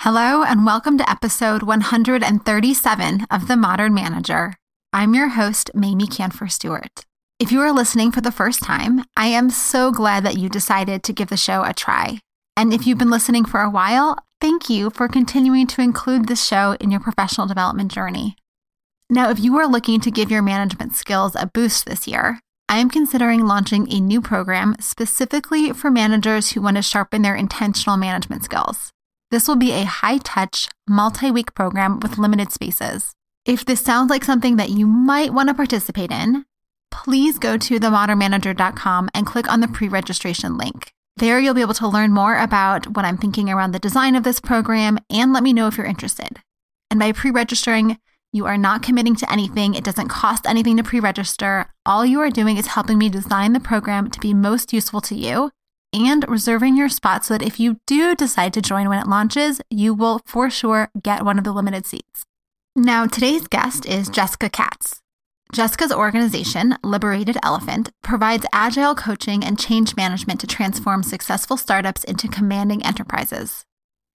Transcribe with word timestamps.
Hello, 0.00 0.44
and 0.44 0.66
welcome 0.66 0.98
to 0.98 1.10
episode 1.10 1.62
137 1.62 3.26
of 3.30 3.48
The 3.48 3.56
Modern 3.56 3.94
Manager. 3.94 4.54
I'm 4.92 5.14
your 5.14 5.28
host, 5.28 5.70
Mamie 5.74 6.06
Kanfer 6.06 6.52
Stewart. 6.52 7.06
If 7.40 7.50
you 7.50 7.60
are 7.62 7.72
listening 7.72 8.12
for 8.12 8.20
the 8.20 8.30
first 8.30 8.62
time, 8.62 9.04
I 9.16 9.28
am 9.28 9.48
so 9.48 9.90
glad 9.90 10.22
that 10.24 10.36
you 10.36 10.50
decided 10.50 11.02
to 11.02 11.14
give 11.14 11.28
the 11.28 11.36
show 11.38 11.64
a 11.64 11.72
try. 11.72 12.20
And 12.58 12.74
if 12.74 12.86
you've 12.86 12.98
been 12.98 13.10
listening 13.10 13.46
for 13.46 13.62
a 13.62 13.70
while, 13.70 14.18
thank 14.38 14.68
you 14.68 14.90
for 14.90 15.08
continuing 15.08 15.66
to 15.68 15.80
include 15.80 16.28
this 16.28 16.46
show 16.46 16.76
in 16.78 16.90
your 16.90 17.00
professional 17.00 17.46
development 17.46 17.90
journey. 17.90 18.36
Now, 19.08 19.30
if 19.30 19.40
you 19.40 19.56
are 19.56 19.66
looking 19.66 19.98
to 20.00 20.10
give 20.10 20.30
your 20.30 20.42
management 20.42 20.94
skills 20.94 21.34
a 21.34 21.50
boost 21.52 21.86
this 21.86 22.06
year, 22.06 22.38
I 22.68 22.78
am 22.78 22.90
considering 22.90 23.46
launching 23.46 23.90
a 23.90 24.00
new 24.00 24.20
program 24.20 24.76
specifically 24.78 25.72
for 25.72 25.90
managers 25.90 26.50
who 26.50 26.60
want 26.60 26.76
to 26.76 26.82
sharpen 26.82 27.22
their 27.22 27.34
intentional 27.34 27.96
management 27.96 28.44
skills. 28.44 28.92
This 29.30 29.48
will 29.48 29.56
be 29.56 29.72
a 29.72 29.84
high 29.84 30.18
touch, 30.18 30.68
multi 30.88 31.30
week 31.32 31.54
program 31.54 31.98
with 31.98 32.16
limited 32.16 32.52
spaces. 32.52 33.12
If 33.44 33.64
this 33.64 33.80
sounds 33.80 34.08
like 34.08 34.24
something 34.24 34.56
that 34.56 34.70
you 34.70 34.86
might 34.86 35.34
want 35.34 35.48
to 35.48 35.54
participate 35.54 36.12
in, 36.12 36.44
please 36.92 37.38
go 37.38 37.56
to 37.56 37.80
themodernmanager.com 37.80 39.10
and 39.14 39.26
click 39.26 39.50
on 39.50 39.60
the 39.60 39.68
pre 39.68 39.88
registration 39.88 40.56
link. 40.56 40.92
There, 41.16 41.40
you'll 41.40 41.54
be 41.54 41.60
able 41.60 41.74
to 41.74 41.88
learn 41.88 42.12
more 42.12 42.36
about 42.38 42.94
what 42.94 43.04
I'm 43.04 43.16
thinking 43.16 43.50
around 43.50 43.72
the 43.72 43.78
design 43.80 44.14
of 44.14 44.22
this 44.22 44.38
program 44.38 44.98
and 45.10 45.32
let 45.32 45.42
me 45.42 45.52
know 45.52 45.66
if 45.66 45.76
you're 45.76 45.86
interested. 45.86 46.38
And 46.90 47.00
by 47.00 47.10
pre 47.10 47.32
registering, 47.32 47.98
you 48.32 48.46
are 48.46 48.58
not 48.58 48.82
committing 48.82 49.16
to 49.16 49.32
anything. 49.32 49.74
It 49.74 49.82
doesn't 49.82 50.08
cost 50.08 50.46
anything 50.46 50.76
to 50.76 50.84
pre 50.84 51.00
register. 51.00 51.72
All 51.84 52.06
you 52.06 52.20
are 52.20 52.30
doing 52.30 52.58
is 52.58 52.68
helping 52.68 52.98
me 52.98 53.08
design 53.08 53.54
the 53.54 53.60
program 53.60 54.08
to 54.10 54.20
be 54.20 54.34
most 54.34 54.72
useful 54.72 55.00
to 55.00 55.16
you 55.16 55.50
and 55.96 56.28
reserving 56.28 56.76
your 56.76 56.88
spot 56.88 57.24
so 57.24 57.34
that 57.34 57.46
if 57.46 57.58
you 57.58 57.80
do 57.86 58.14
decide 58.14 58.52
to 58.54 58.60
join 58.60 58.88
when 58.88 58.98
it 58.98 59.08
launches, 59.08 59.60
you 59.70 59.94
will 59.94 60.20
for 60.26 60.50
sure 60.50 60.90
get 61.02 61.24
one 61.24 61.38
of 61.38 61.44
the 61.44 61.52
limited 61.52 61.86
seats. 61.86 62.24
Now, 62.74 63.06
today's 63.06 63.48
guest 63.48 63.86
is 63.86 64.10
Jessica 64.10 64.50
Katz. 64.50 65.00
Jessica's 65.52 65.92
organization, 65.92 66.76
Liberated 66.82 67.38
Elephant, 67.42 67.90
provides 68.02 68.44
agile 68.52 68.94
coaching 68.94 69.44
and 69.44 69.58
change 69.58 69.96
management 69.96 70.40
to 70.40 70.46
transform 70.46 71.02
successful 71.02 71.56
startups 71.56 72.04
into 72.04 72.28
commanding 72.28 72.84
enterprises. 72.84 73.64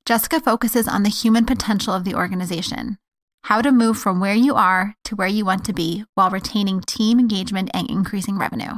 Jessica 0.05 0.39
focuses 0.39 0.87
on 0.87 1.03
the 1.03 1.09
human 1.09 1.45
potential 1.45 1.93
of 1.93 2.03
the 2.03 2.15
organization, 2.15 2.97
how 3.43 3.61
to 3.61 3.71
move 3.71 3.97
from 3.97 4.19
where 4.19 4.35
you 4.35 4.55
are 4.55 4.95
to 5.05 5.15
where 5.15 5.27
you 5.27 5.45
want 5.45 5.65
to 5.65 5.73
be 5.73 6.03
while 6.15 6.29
retaining 6.29 6.81
team 6.81 7.19
engagement 7.19 7.71
and 7.73 7.89
increasing 7.89 8.37
revenue. 8.37 8.73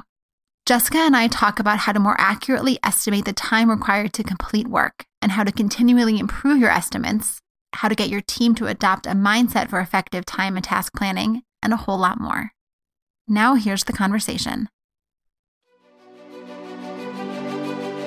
Jessica 0.66 1.00
and 1.00 1.14
I 1.14 1.28
talk 1.28 1.60
about 1.60 1.80
how 1.80 1.92
to 1.92 2.00
more 2.00 2.16
accurately 2.18 2.80
estimate 2.84 3.26
the 3.26 3.34
time 3.34 3.70
required 3.70 4.14
to 4.14 4.24
complete 4.24 4.66
work 4.66 5.04
and 5.22 5.34
how 5.34 5.44
to 5.44 5.52
continually 5.52 6.18
improve 6.18 6.58
your 6.58 6.70
estimates, 6.70 7.42
how 7.74 7.90
to 7.90 7.96
get 7.96 8.08
your 8.08 8.22
team 8.22 8.56
to 8.56 8.68
adopt 8.68 9.06
a 9.06 9.10
mindset 9.10 9.70
for 9.70 9.82
effective 9.82 10.26
time 10.26 10.56
and 10.56 10.64
task 10.64 10.94
planning, 10.96 11.42
and 11.62 11.74
a 11.74 11.78
whole 11.78 11.98
lot 11.98 12.18
more. 12.18 12.52
Now, 13.28 13.56
here's 13.56 13.84
the 13.84 13.92
conversation. 13.92 14.70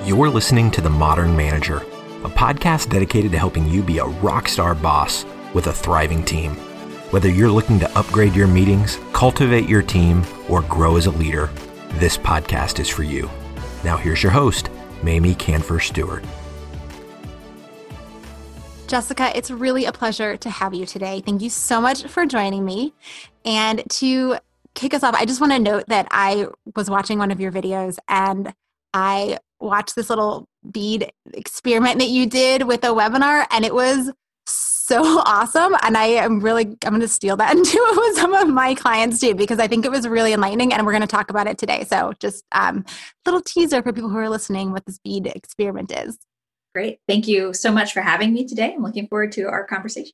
You're 0.03 0.29
listening 0.29 0.71
to 0.71 0.81
The 0.81 0.89
Modern 0.89 1.37
Manager, 1.37 1.77
a 2.23 2.29
podcast 2.29 2.89
dedicated 2.89 3.33
to 3.33 3.37
helping 3.37 3.69
you 3.69 3.83
be 3.83 3.99
a 3.99 4.05
rock 4.05 4.47
star 4.47 4.73
boss 4.73 5.27
with 5.53 5.67
a 5.67 5.73
thriving 5.73 6.23
team. 6.23 6.53
Whether 7.11 7.29
you're 7.29 7.51
looking 7.51 7.77
to 7.81 7.97
upgrade 7.97 8.33
your 8.33 8.47
meetings, 8.47 8.97
cultivate 9.13 9.69
your 9.69 9.83
team, 9.83 10.25
or 10.49 10.63
grow 10.63 10.97
as 10.97 11.05
a 11.05 11.11
leader, 11.11 11.51
this 11.99 12.17
podcast 12.17 12.79
is 12.79 12.89
for 12.89 13.03
you. 13.03 13.29
Now, 13.83 13.97
here's 13.97 14.21
your 14.21 14.31
host, 14.31 14.69
Mamie 15.03 15.35
Kanfer 15.35 15.81
Stewart. 15.81 16.23
Jessica, 18.87 19.31
it's 19.35 19.51
really 19.51 19.85
a 19.85 19.91
pleasure 19.91 20.37
to 20.37 20.49
have 20.49 20.73
you 20.73 20.85
today. 20.85 21.21
Thank 21.25 21.41
you 21.41 21.49
so 21.49 21.81
much 21.81 22.03
for 22.03 22.25
joining 22.25 22.63
me. 22.63 22.93
And 23.43 23.83
to 23.91 24.37
kick 24.75 24.93
us 24.93 25.03
off, 25.03 25.15
I 25.15 25.25
just 25.25 25.41
want 25.41 25.53
to 25.53 25.59
note 25.59 25.85
that 25.87 26.07
I 26.11 26.47
was 26.75 26.89
watching 26.89 27.19
one 27.19 27.31
of 27.31 27.41
your 27.41 27.51
videos 27.51 27.97
and 28.07 28.53
I 28.93 29.39
watched 29.59 29.95
this 29.95 30.09
little 30.09 30.47
bead 30.69 31.11
experiment 31.33 31.99
that 31.99 32.09
you 32.09 32.27
did 32.27 32.63
with 32.63 32.83
a 32.83 32.87
webinar, 32.87 33.45
and 33.51 33.65
it 33.65 33.73
was 33.73 34.11
so 34.87 35.01
awesome. 35.25 35.75
And 35.83 35.97
I 35.97 36.05
am 36.05 36.39
really, 36.39 36.65
I'm 36.85 36.91
going 36.91 37.01
to 37.01 37.07
steal 37.07 37.35
that 37.37 37.51
and 37.55 37.63
do 37.63 37.77
it 37.77 37.97
with 37.97 38.17
some 38.17 38.33
of 38.33 38.47
my 38.47 38.73
clients 38.73 39.19
too, 39.19 39.35
because 39.35 39.59
I 39.59 39.67
think 39.67 39.85
it 39.85 39.91
was 39.91 40.07
really 40.07 40.33
enlightening 40.33 40.73
and 40.73 40.85
we're 40.85 40.93
going 40.93 41.01
to 41.01 41.07
talk 41.07 41.29
about 41.29 41.47
it 41.47 41.57
today. 41.57 41.83
So 41.83 42.13
just 42.19 42.45
um, 42.53 42.85
little 43.25 43.41
teaser 43.41 43.81
for 43.83 43.91
people 43.91 44.09
who 44.09 44.17
are 44.17 44.29
listening 44.29 44.71
what 44.71 44.85
this 44.85 44.99
bead 44.99 45.27
experiment 45.27 45.91
is. 45.91 46.17
Great. 46.73 46.99
Thank 47.07 47.27
you 47.27 47.53
so 47.53 47.71
much 47.71 47.91
for 47.91 48.01
having 48.01 48.33
me 48.33 48.45
today. 48.45 48.73
I'm 48.75 48.83
looking 48.83 49.07
forward 49.07 49.31
to 49.33 49.43
our 49.43 49.65
conversation. 49.65 50.13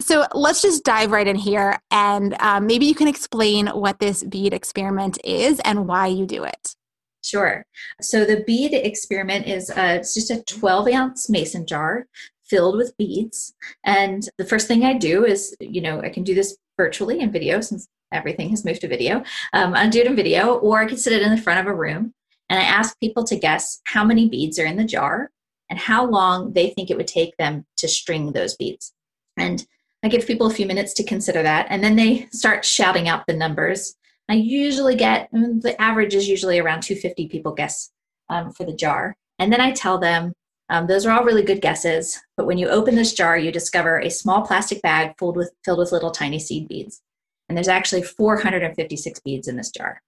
So 0.00 0.26
let's 0.32 0.62
just 0.62 0.84
dive 0.84 1.10
right 1.10 1.26
in 1.26 1.36
here 1.36 1.78
and 1.90 2.34
um, 2.40 2.66
maybe 2.66 2.86
you 2.86 2.94
can 2.94 3.08
explain 3.08 3.66
what 3.68 3.98
this 3.98 4.22
bead 4.22 4.54
experiment 4.54 5.18
is 5.24 5.60
and 5.60 5.86
why 5.86 6.06
you 6.06 6.24
do 6.24 6.44
it. 6.44 6.74
Sure. 7.22 7.66
So 8.00 8.24
the 8.24 8.42
bead 8.46 8.72
experiment 8.72 9.46
is 9.46 9.70
uh, 9.70 9.98
it's 9.98 10.14
just 10.14 10.30
a 10.30 10.42
12 10.44 10.88
ounce 10.88 11.28
mason 11.28 11.66
jar 11.66 12.06
filled 12.50 12.76
with 12.76 12.96
beads. 12.98 13.54
And 13.84 14.28
the 14.36 14.44
first 14.44 14.68
thing 14.68 14.84
I 14.84 14.94
do 14.94 15.24
is, 15.24 15.56
you 15.60 15.80
know, 15.80 16.02
I 16.02 16.10
can 16.10 16.24
do 16.24 16.34
this 16.34 16.56
virtually 16.76 17.20
in 17.20 17.30
video 17.30 17.60
since 17.60 17.88
everything 18.12 18.50
has 18.50 18.64
moved 18.64 18.80
to 18.80 18.88
video. 18.88 19.22
Um, 19.52 19.74
I 19.74 19.88
do 19.88 20.00
it 20.00 20.06
in 20.06 20.16
video, 20.16 20.54
or 20.56 20.80
I 20.80 20.86
can 20.86 20.98
sit 20.98 21.12
it 21.12 21.22
in 21.22 21.30
the 21.30 21.40
front 21.40 21.60
of 21.60 21.66
a 21.66 21.74
room 21.74 22.12
and 22.50 22.58
I 22.58 22.64
ask 22.64 22.98
people 22.98 23.24
to 23.24 23.36
guess 23.36 23.80
how 23.84 24.04
many 24.04 24.28
beads 24.28 24.58
are 24.58 24.66
in 24.66 24.76
the 24.76 24.84
jar 24.84 25.30
and 25.70 25.78
how 25.78 26.04
long 26.04 26.52
they 26.52 26.70
think 26.70 26.90
it 26.90 26.96
would 26.96 27.06
take 27.06 27.36
them 27.36 27.64
to 27.76 27.88
string 27.88 28.32
those 28.32 28.56
beads. 28.56 28.92
And 29.36 29.64
I 30.02 30.08
give 30.08 30.26
people 30.26 30.48
a 30.48 30.54
few 30.54 30.66
minutes 30.66 30.92
to 30.94 31.04
consider 31.04 31.42
that, 31.44 31.66
and 31.70 31.84
then 31.84 31.94
they 31.94 32.26
start 32.32 32.64
shouting 32.64 33.08
out 33.08 33.26
the 33.26 33.34
numbers. 33.34 33.94
I 34.28 34.34
usually 34.34 34.96
get 34.96 35.32
mm, 35.32 35.60
the 35.60 35.80
average 35.80 36.14
is 36.14 36.28
usually 36.28 36.58
around 36.58 36.82
250 36.82 37.28
people 37.28 37.52
guess 37.52 37.90
um, 38.28 38.50
for 38.50 38.64
the 38.64 38.74
jar. 38.74 39.14
And 39.38 39.52
then 39.52 39.60
I 39.60 39.70
tell 39.70 39.98
them 39.98 40.32
um, 40.70 40.86
those 40.86 41.04
are 41.04 41.10
all 41.10 41.24
really 41.24 41.42
good 41.42 41.60
guesses, 41.60 42.18
but 42.36 42.46
when 42.46 42.56
you 42.56 42.68
open 42.68 42.94
this 42.94 43.12
jar, 43.12 43.36
you 43.36 43.50
discover 43.50 43.98
a 43.98 44.08
small 44.08 44.42
plastic 44.42 44.80
bag 44.82 45.14
filled 45.18 45.36
with, 45.36 45.52
filled 45.64 45.80
with 45.80 45.92
little 45.92 46.12
tiny 46.12 46.38
seed 46.38 46.68
beads. 46.68 47.02
And 47.48 47.56
there's 47.56 47.68
actually 47.68 48.02
456 48.02 49.20
beads 49.20 49.48
in 49.48 49.56
this 49.56 49.72
jar. 49.72 50.00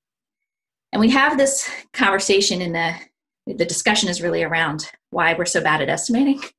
And 0.93 1.01
we 1.01 1.11
have 1.11 1.37
this 1.37 1.69
conversation 1.93 2.63
in 2.63 2.73
the 2.73 2.95
the 3.47 3.65
discussion 3.65 4.09
is 4.09 4.23
really 4.23 4.45
around 4.45 4.89
why 5.11 5.35
we're 5.35 5.45
so 5.45 5.61
bad 5.61 5.83
at 5.83 5.89
estimating. 5.89 6.41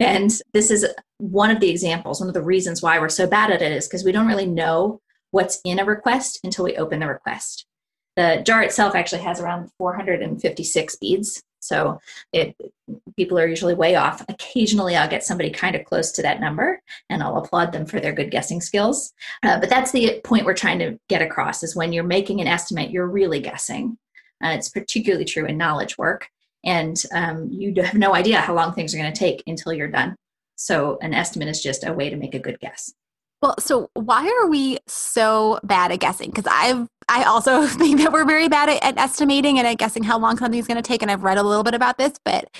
And 0.00 0.30
this 0.54 0.70
is 0.70 0.86
one 1.18 1.50
of 1.50 1.60
the 1.60 1.68
examples, 1.68 2.20
one 2.20 2.28
of 2.28 2.34
the 2.34 2.42
reasons 2.42 2.80
why 2.80 2.98
we're 2.98 3.10
so 3.10 3.26
bad 3.26 3.50
at 3.50 3.60
it 3.60 3.70
is 3.70 3.86
because 3.86 4.02
we 4.02 4.12
don't 4.12 4.28
really 4.28 4.46
know 4.46 5.02
what's 5.30 5.60
in 5.62 5.78
a 5.78 5.84
request 5.84 6.40
until 6.42 6.64
we 6.64 6.76
open 6.76 7.00
the 7.00 7.06
request. 7.06 7.66
The 8.16 8.42
jar 8.46 8.62
itself 8.62 8.94
actually 8.94 9.22
has 9.22 9.40
around 9.40 9.70
456 9.76 10.96
beads. 10.96 11.42
So 11.68 12.00
it, 12.32 12.56
people 13.16 13.38
are 13.38 13.46
usually 13.46 13.74
way 13.74 13.94
off. 13.94 14.24
Occasionally, 14.28 14.96
I'll 14.96 15.08
get 15.08 15.24
somebody 15.24 15.50
kind 15.50 15.76
of 15.76 15.84
close 15.84 16.10
to 16.12 16.22
that 16.22 16.40
number, 16.40 16.80
and 17.10 17.22
I'll 17.22 17.36
applaud 17.36 17.72
them 17.72 17.86
for 17.86 18.00
their 18.00 18.12
good 18.12 18.30
guessing 18.30 18.60
skills. 18.60 19.12
Uh, 19.42 19.60
but 19.60 19.68
that's 19.68 19.92
the 19.92 20.20
point 20.24 20.46
we're 20.46 20.54
trying 20.54 20.78
to 20.80 20.98
get 21.08 21.22
across: 21.22 21.62
is 21.62 21.76
when 21.76 21.92
you're 21.92 22.04
making 22.04 22.40
an 22.40 22.46
estimate, 22.46 22.90
you're 22.90 23.06
really 23.06 23.40
guessing. 23.40 23.98
Uh, 24.42 24.50
it's 24.50 24.68
particularly 24.68 25.24
true 25.24 25.46
in 25.46 25.58
knowledge 25.58 25.98
work, 25.98 26.28
and 26.64 27.02
um, 27.12 27.48
you 27.50 27.74
have 27.82 27.94
no 27.94 28.14
idea 28.14 28.40
how 28.40 28.54
long 28.54 28.72
things 28.72 28.94
are 28.94 28.98
going 28.98 29.12
to 29.12 29.18
take 29.18 29.42
until 29.46 29.72
you're 29.72 29.88
done. 29.88 30.16
So, 30.56 30.98
an 31.02 31.14
estimate 31.14 31.48
is 31.48 31.62
just 31.62 31.86
a 31.86 31.92
way 31.92 32.10
to 32.10 32.16
make 32.16 32.34
a 32.34 32.40
good 32.40 32.58
guess. 32.60 32.92
Well, 33.40 33.54
so 33.58 33.90
why 33.94 34.26
are 34.26 34.48
we 34.48 34.78
so 34.86 35.60
bad 35.62 35.92
at 35.92 36.00
guessing? 36.00 36.30
Because 36.30 36.46
I've 36.50 36.88
I 37.08 37.24
also 37.24 37.66
think 37.66 38.00
that 38.00 38.12
we're 38.12 38.24
very 38.24 38.48
bad 38.48 38.68
at, 38.68 38.82
at 38.82 38.98
estimating 38.98 39.58
and 39.58 39.66
at 39.66 39.78
guessing 39.78 40.02
how 40.02 40.18
long 40.18 40.36
something's 40.36 40.66
going 40.66 40.76
to 40.76 40.82
take. 40.82 41.02
And 41.02 41.10
I've 41.10 41.22
read 41.22 41.38
a 41.38 41.42
little 41.42 41.64
bit 41.64 41.74
about 41.74 41.98
this, 41.98 42.12
but 42.24 42.50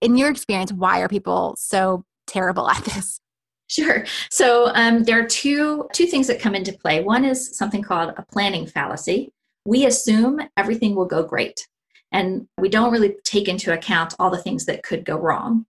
in 0.00 0.16
your 0.16 0.30
experience, 0.30 0.72
why 0.72 1.00
are 1.00 1.08
people 1.08 1.54
so 1.56 2.04
terrible 2.26 2.68
at 2.68 2.84
this? 2.84 3.20
Sure. 3.68 4.04
So 4.30 4.70
um, 4.74 5.04
there 5.04 5.18
are 5.18 5.26
two 5.26 5.88
two 5.94 6.06
things 6.06 6.26
that 6.26 6.40
come 6.40 6.54
into 6.54 6.72
play. 6.72 7.02
One 7.02 7.24
is 7.24 7.56
something 7.56 7.82
called 7.82 8.12
a 8.16 8.22
planning 8.22 8.66
fallacy. 8.66 9.32
We 9.64 9.86
assume 9.86 10.40
everything 10.56 10.94
will 10.94 11.06
go 11.06 11.22
great, 11.22 11.66
and 12.10 12.46
we 12.58 12.68
don't 12.68 12.92
really 12.92 13.16
take 13.24 13.48
into 13.48 13.72
account 13.72 14.14
all 14.18 14.28
the 14.28 14.42
things 14.42 14.66
that 14.66 14.82
could 14.82 15.06
go 15.06 15.16
wrong. 15.16 15.64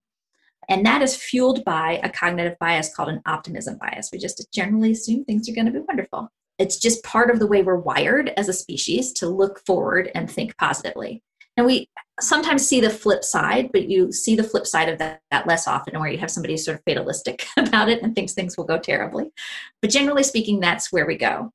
And 0.68 0.84
that 0.86 1.02
is 1.02 1.16
fueled 1.16 1.64
by 1.64 2.00
a 2.02 2.10
cognitive 2.10 2.58
bias 2.58 2.94
called 2.94 3.08
an 3.08 3.22
optimism 3.26 3.78
bias. 3.78 4.10
We 4.12 4.18
just 4.18 4.46
generally 4.52 4.92
assume 4.92 5.24
things 5.24 5.48
are 5.48 5.54
going 5.54 5.66
to 5.66 5.72
be 5.72 5.80
wonderful. 5.80 6.30
It's 6.58 6.76
just 6.76 7.02
part 7.02 7.30
of 7.30 7.38
the 7.38 7.46
way 7.46 7.62
we're 7.62 7.76
wired 7.76 8.32
as 8.36 8.48
a 8.48 8.52
species 8.52 9.12
to 9.14 9.28
look 9.28 9.64
forward 9.66 10.10
and 10.14 10.30
think 10.30 10.56
positively. 10.56 11.22
And 11.56 11.66
we 11.66 11.88
sometimes 12.20 12.66
see 12.66 12.80
the 12.80 12.90
flip 12.90 13.22
side, 13.24 13.70
but 13.72 13.88
you 13.88 14.12
see 14.12 14.34
the 14.34 14.42
flip 14.42 14.66
side 14.66 14.88
of 14.88 14.98
that, 14.98 15.20
that 15.30 15.46
less 15.46 15.68
often, 15.68 15.98
where 15.98 16.10
you 16.10 16.18
have 16.18 16.30
somebody 16.30 16.56
sort 16.56 16.78
of 16.78 16.82
fatalistic 16.84 17.46
about 17.56 17.88
it 17.88 18.02
and 18.02 18.14
thinks 18.14 18.32
things 18.32 18.56
will 18.56 18.64
go 18.64 18.78
terribly. 18.78 19.32
But 19.80 19.90
generally 19.90 20.22
speaking, 20.22 20.60
that's 20.60 20.92
where 20.92 21.06
we 21.06 21.16
go. 21.16 21.52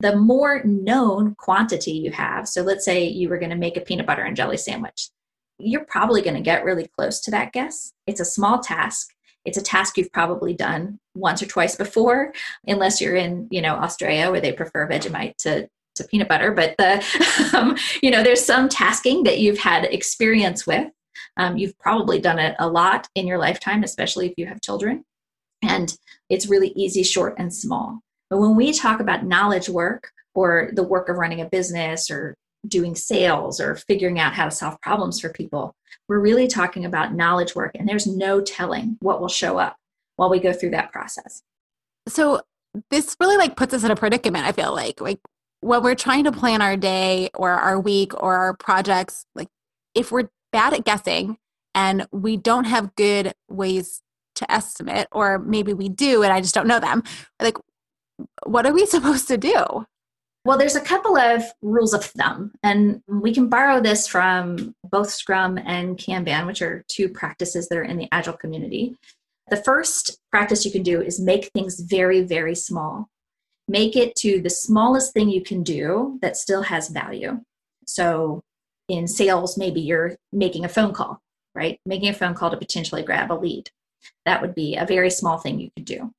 The 0.00 0.16
more 0.16 0.62
known 0.64 1.34
quantity 1.36 1.92
you 1.92 2.10
have, 2.10 2.48
so 2.48 2.62
let's 2.62 2.84
say 2.84 3.06
you 3.06 3.28
were 3.28 3.38
going 3.38 3.50
to 3.50 3.56
make 3.56 3.76
a 3.76 3.80
peanut 3.80 4.06
butter 4.06 4.22
and 4.22 4.36
jelly 4.36 4.58
sandwich, 4.58 5.08
you're 5.58 5.84
probably 5.84 6.22
going 6.22 6.36
to 6.36 6.42
get 6.42 6.64
really 6.64 6.88
close 6.96 7.20
to 7.20 7.30
that 7.30 7.52
guess. 7.52 7.92
It's 8.06 8.20
a 8.20 8.24
small 8.24 8.60
task. 8.60 9.08
It's 9.44 9.58
a 9.58 9.62
task 9.62 9.96
you've 9.96 10.12
probably 10.12 10.54
done 10.54 10.98
once 11.14 11.42
or 11.42 11.46
twice 11.46 11.76
before, 11.76 12.32
unless 12.66 13.00
you're 13.00 13.14
in, 13.14 13.46
you 13.50 13.62
know, 13.62 13.74
Australia 13.76 14.30
where 14.30 14.40
they 14.40 14.52
prefer 14.52 14.88
Vegemite 14.88 15.36
to 15.38 15.68
to 15.94 16.04
peanut 16.04 16.28
butter. 16.28 16.52
But 16.52 16.74
the, 16.78 17.50
um, 17.56 17.76
you 18.02 18.10
know, 18.10 18.22
there's 18.22 18.44
some 18.44 18.68
tasking 18.68 19.24
that 19.24 19.38
you've 19.38 19.58
had 19.58 19.84
experience 19.84 20.66
with. 20.66 20.90
Um, 21.38 21.56
you've 21.56 21.78
probably 21.78 22.20
done 22.20 22.38
it 22.38 22.54
a 22.58 22.68
lot 22.68 23.08
in 23.14 23.26
your 23.26 23.38
lifetime, 23.38 23.82
especially 23.82 24.26
if 24.26 24.34
you 24.36 24.46
have 24.46 24.60
children, 24.60 25.04
and 25.62 25.96
it's 26.28 26.48
really 26.48 26.68
easy, 26.76 27.02
short, 27.02 27.34
and 27.38 27.52
small. 27.52 28.00
But 28.30 28.38
when 28.38 28.56
we 28.56 28.72
talk 28.72 29.00
about 29.00 29.24
knowledge 29.24 29.68
work 29.68 30.10
or 30.34 30.70
the 30.74 30.82
work 30.82 31.08
of 31.08 31.16
running 31.16 31.40
a 31.40 31.46
business 31.46 32.10
or 32.10 32.36
doing 32.68 32.94
sales 32.94 33.60
or 33.60 33.76
figuring 33.76 34.18
out 34.18 34.34
how 34.34 34.44
to 34.44 34.50
solve 34.50 34.80
problems 34.80 35.20
for 35.20 35.30
people. 35.30 35.74
We're 36.08 36.20
really 36.20 36.46
talking 36.46 36.84
about 36.84 37.14
knowledge 37.14 37.54
work, 37.54 37.72
and 37.74 37.88
there's 37.88 38.06
no 38.06 38.40
telling 38.40 38.96
what 39.00 39.20
will 39.20 39.28
show 39.28 39.58
up 39.58 39.76
while 40.16 40.30
we 40.30 40.40
go 40.40 40.52
through 40.52 40.70
that 40.70 40.92
process. 40.92 41.42
So 42.08 42.40
this 42.90 43.16
really 43.20 43.36
like 43.36 43.56
puts 43.56 43.74
us 43.74 43.84
in 43.84 43.90
a 43.90 43.96
predicament. 43.96 44.46
I 44.46 44.52
feel 44.52 44.74
like 44.74 45.00
like 45.00 45.20
when 45.60 45.82
we're 45.82 45.94
trying 45.94 46.24
to 46.24 46.32
plan 46.32 46.62
our 46.62 46.76
day 46.76 47.30
or 47.34 47.50
our 47.50 47.80
week 47.80 48.12
or 48.14 48.36
our 48.36 48.54
projects, 48.54 49.26
like 49.34 49.48
if 49.94 50.12
we're 50.12 50.28
bad 50.52 50.74
at 50.74 50.84
guessing 50.84 51.38
and 51.74 52.06
we 52.12 52.36
don't 52.36 52.64
have 52.64 52.94
good 52.94 53.32
ways 53.48 54.02
to 54.36 54.50
estimate, 54.50 55.08
or 55.12 55.38
maybe 55.38 55.72
we 55.72 55.88
do 55.88 56.22
and 56.22 56.32
I 56.32 56.40
just 56.40 56.54
don't 56.54 56.68
know 56.68 56.80
them, 56.80 57.02
like 57.40 57.56
what 58.44 58.66
are 58.66 58.72
we 58.72 58.86
supposed 58.86 59.28
to 59.28 59.38
do? 59.38 59.86
Well, 60.46 60.56
there's 60.56 60.76
a 60.76 60.80
couple 60.80 61.16
of 61.16 61.42
rules 61.60 61.92
of 61.92 62.04
thumb, 62.04 62.52
and 62.62 63.02
we 63.08 63.34
can 63.34 63.48
borrow 63.48 63.80
this 63.80 64.06
from 64.06 64.76
both 64.84 65.10
Scrum 65.10 65.58
and 65.58 65.98
Kanban, 65.98 66.46
which 66.46 66.62
are 66.62 66.84
two 66.86 67.08
practices 67.08 67.68
that 67.68 67.76
are 67.76 67.82
in 67.82 67.96
the 67.96 68.06
Agile 68.12 68.36
community. 68.36 68.94
The 69.50 69.56
first 69.56 70.20
practice 70.30 70.64
you 70.64 70.70
can 70.70 70.84
do 70.84 71.02
is 71.02 71.18
make 71.18 71.46
things 71.46 71.80
very, 71.80 72.20
very 72.20 72.54
small. 72.54 73.08
Make 73.66 73.96
it 73.96 74.14
to 74.18 74.40
the 74.40 74.48
smallest 74.48 75.12
thing 75.12 75.30
you 75.30 75.42
can 75.42 75.64
do 75.64 76.16
that 76.22 76.36
still 76.36 76.62
has 76.62 76.90
value. 76.90 77.40
So, 77.84 78.40
in 78.88 79.08
sales, 79.08 79.58
maybe 79.58 79.80
you're 79.80 80.14
making 80.32 80.64
a 80.64 80.68
phone 80.68 80.92
call, 80.92 81.20
right? 81.56 81.80
Making 81.84 82.10
a 82.10 82.14
phone 82.14 82.34
call 82.34 82.52
to 82.52 82.56
potentially 82.56 83.02
grab 83.02 83.32
a 83.32 83.34
lead. 83.34 83.70
That 84.26 84.42
would 84.42 84.54
be 84.54 84.76
a 84.76 84.86
very 84.86 85.10
small 85.10 85.38
thing 85.38 85.58
you 85.58 85.72
could 85.76 85.86
do, 85.86 86.12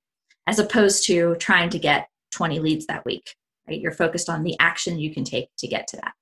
as 0.48 0.60
opposed 0.60 1.06
to 1.08 1.36
trying 1.36 1.70
to 1.70 1.80
get 1.80 2.10
20 2.34 2.60
leads 2.60 2.88
that 2.88 3.06
week 3.06 3.34
right? 3.68 3.80
You're 3.80 3.92
focused 3.92 4.30
on 4.30 4.44
the 4.44 4.56
action 4.60 5.00
you 5.00 5.14
can 5.14 5.24
take 5.24 5.50
to 5.58 5.68
get 5.68 5.88
to 5.90 5.98
that. 5.98 6.14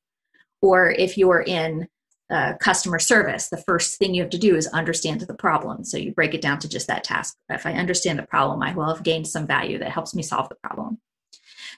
Or 0.62 0.92
if 0.92 1.18
you're 1.18 1.42
in 1.42 1.88
uh, 2.30 2.53
customer 2.59 3.00
service, 3.00 3.50
the 3.50 3.57
first 3.57 4.00
thing 4.00 4.13
you 4.13 4.21
have 4.21 4.31
to 4.31 4.38
do 4.38 4.56
is 4.56 4.68
understand 4.68 5.21
the 5.21 5.33
problem. 5.33 5.83
So 5.83 5.97
you 5.97 6.12
break 6.12 6.33
it 6.33 6.42
down 6.42 6.59
to 6.59 6.69
just 6.69 6.88
that 6.88 7.03
task. 7.03 7.38
If 7.50 7.65
I 7.65 7.74
understand 7.74 8.18
the 8.18 8.24
problem, 8.24 8.63
I 8.63 8.74
will 8.74 8.94
have 8.94 9.03
gained 9.03 9.27
some 9.27 9.45
value 9.45 9.77
that 9.80 9.92
helps 9.92 10.15
me 10.15 10.24
solve 10.24 10.50
the 10.50 10.56
problem. 10.56 11.00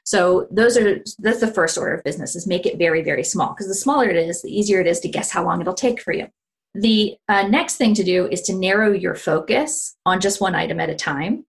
So 0.03 0.47
those 0.49 0.77
are 0.77 1.03
that's 1.19 1.41
the 1.41 1.51
first 1.53 1.77
order 1.77 1.95
of 1.95 2.03
business 2.03 2.35
is 2.35 2.47
make 2.47 2.65
it 2.65 2.77
very 2.77 3.01
very 3.01 3.25
small 3.25 3.49
because 3.49 3.67
the 3.67 3.75
smaller 3.75 4.09
it 4.09 4.15
is, 4.15 4.41
the 4.41 4.57
easier 4.57 4.79
it 4.79 4.87
is 4.87 5.01
to 5.01 5.09
guess 5.09 5.31
how 5.31 5.43
long 5.43 5.59
it'll 5.59 5.73
take 5.73 6.01
for 6.01 6.13
you. 6.13 6.27
The 6.73 7.17
uh, 7.27 7.47
next 7.47 7.75
thing 7.75 7.93
to 7.95 8.03
do 8.03 8.27
is 8.27 8.41
to 8.43 8.53
narrow 8.53 8.93
your 8.93 9.15
focus 9.15 9.97
on 10.05 10.21
just 10.21 10.39
one 10.39 10.55
item 10.55 10.79
at 10.79 10.89
a 10.89 10.95
time 10.95 11.45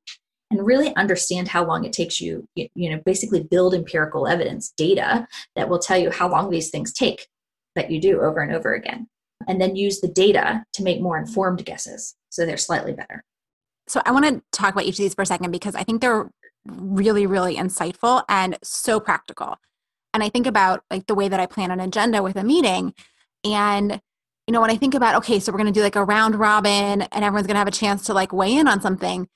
and 0.51 0.67
really 0.67 0.95
understand 0.97 1.49
how 1.49 1.65
long 1.65 1.85
it 1.85 1.93
takes 1.93 2.21
you, 2.21 2.47
you 2.55 2.91
know, 2.91 3.01
basically 3.05 3.43
build 3.43 3.75
empirical 3.75 4.27
evidence, 4.27 4.73
data 4.77 5.27
that 5.57 5.69
will 5.69 5.79
tell 5.79 5.99
you 5.99 6.11
how 6.11 6.29
long 6.29 6.51
these 6.51 6.71
things 6.71 6.93
take 6.93 7.29
that 7.75 7.91
you 7.91 8.01
do 8.01 8.21
over 8.21 8.41
and 8.41 8.55
over 8.55 8.75
again. 8.75 9.09
And 9.47 9.61
then 9.61 9.77
use 9.77 10.01
the 10.01 10.09
data 10.09 10.65
to 10.73 10.83
make 10.83 11.01
more 11.01 11.19
informed 11.19 11.65
guesses 11.65 12.17
so 12.31 12.45
they're 12.45 12.57
slightly 12.57 12.93
better. 12.93 13.25
So 13.87 14.03
I 14.05 14.11
want 14.11 14.27
to 14.27 14.43
talk 14.53 14.73
about 14.73 14.85
each 14.85 14.99
of 14.99 15.05
these 15.05 15.15
for 15.15 15.23
a 15.23 15.27
second 15.27 15.51
because 15.51 15.75
I 15.75 15.85
think 15.85 16.01
they're 16.01 16.31
really, 16.67 17.27
really 17.27 17.57
insightful 17.57 18.25
and 18.29 18.59
so 18.63 19.01
practical. 19.01 19.57
And 20.13 20.23
I 20.23 20.29
think 20.29 20.47
about 20.47 20.83
like 20.91 21.07
the 21.07 21.15
way 21.15 21.29
that 21.29 21.41
I 21.41 21.47
plan 21.47 21.71
an 21.71 21.81
agenda 21.81 22.23
with 22.23 22.37
a 22.37 22.45
meeting 22.45 22.95
and 23.45 24.01
you 24.47 24.53
know 24.53 24.61
when 24.61 24.71
i 24.71 24.77
think 24.77 24.95
about 24.95 25.15
okay 25.15 25.39
so 25.39 25.53
we're 25.53 25.59
going 25.59 25.73
to 25.73 25.79
do 25.79 25.83
like 25.83 25.97
a 25.97 26.05
round 26.05 26.35
robin 26.35 27.03
and 27.03 27.25
everyone's 27.25 27.47
going 27.47 27.55
to 27.55 27.59
have 27.59 27.69
a 27.69 27.73
chance 27.73 28.05
to 28.05 28.15
like 28.15 28.33
weigh 28.33 28.57
in 28.57 28.67
on 28.67 28.81
something 28.81 29.29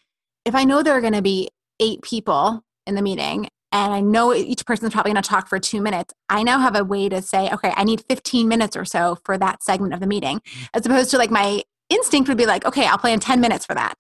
if 0.45 0.55
I 0.55 0.65
know 0.65 0.83
there 0.83 0.95
are 0.95 1.01
going 1.01 1.13
to 1.13 1.23
be 1.23 1.49
eight 1.81 2.03
people 2.03 2.63
in 2.87 2.95
the 2.95 3.03
meeting 3.03 3.49
and 3.71 3.93
I 3.93 4.01
know 4.01 4.35
each 4.35 4.67
person's 4.67 4.93
probably 4.93 5.13
going 5.13 5.23
to 5.23 5.29
talk 5.29 5.49
for 5.49 5.59
two 5.59 5.81
minutes, 5.81 6.13
I 6.29 6.43
now 6.43 6.59
have 6.59 6.77
a 6.77 6.85
way 6.85 7.09
to 7.09 7.23
say, 7.23 7.51
okay, 7.51 7.73
I 7.75 7.85
need 7.85 8.05
15 8.09 8.47
minutes 8.47 8.77
or 8.77 8.85
so 8.85 9.19
for 9.25 9.39
that 9.39 9.63
segment 9.63 9.95
of 9.95 10.01
the 10.01 10.07
meeting, 10.07 10.41
mm. 10.41 10.69
as 10.75 10.85
opposed 10.85 11.11
to 11.13 11.19
like 11.19 11.31
my 11.31 11.63
instinct 11.89 12.29
would 12.29 12.39
be 12.39 12.47
like, 12.47 12.65
okay, 12.67 12.87
I'll 12.87 12.99
plan 12.99 13.19
10 13.19 13.41
minutes 13.41 13.65
for 13.65 13.75
that. 13.75 13.95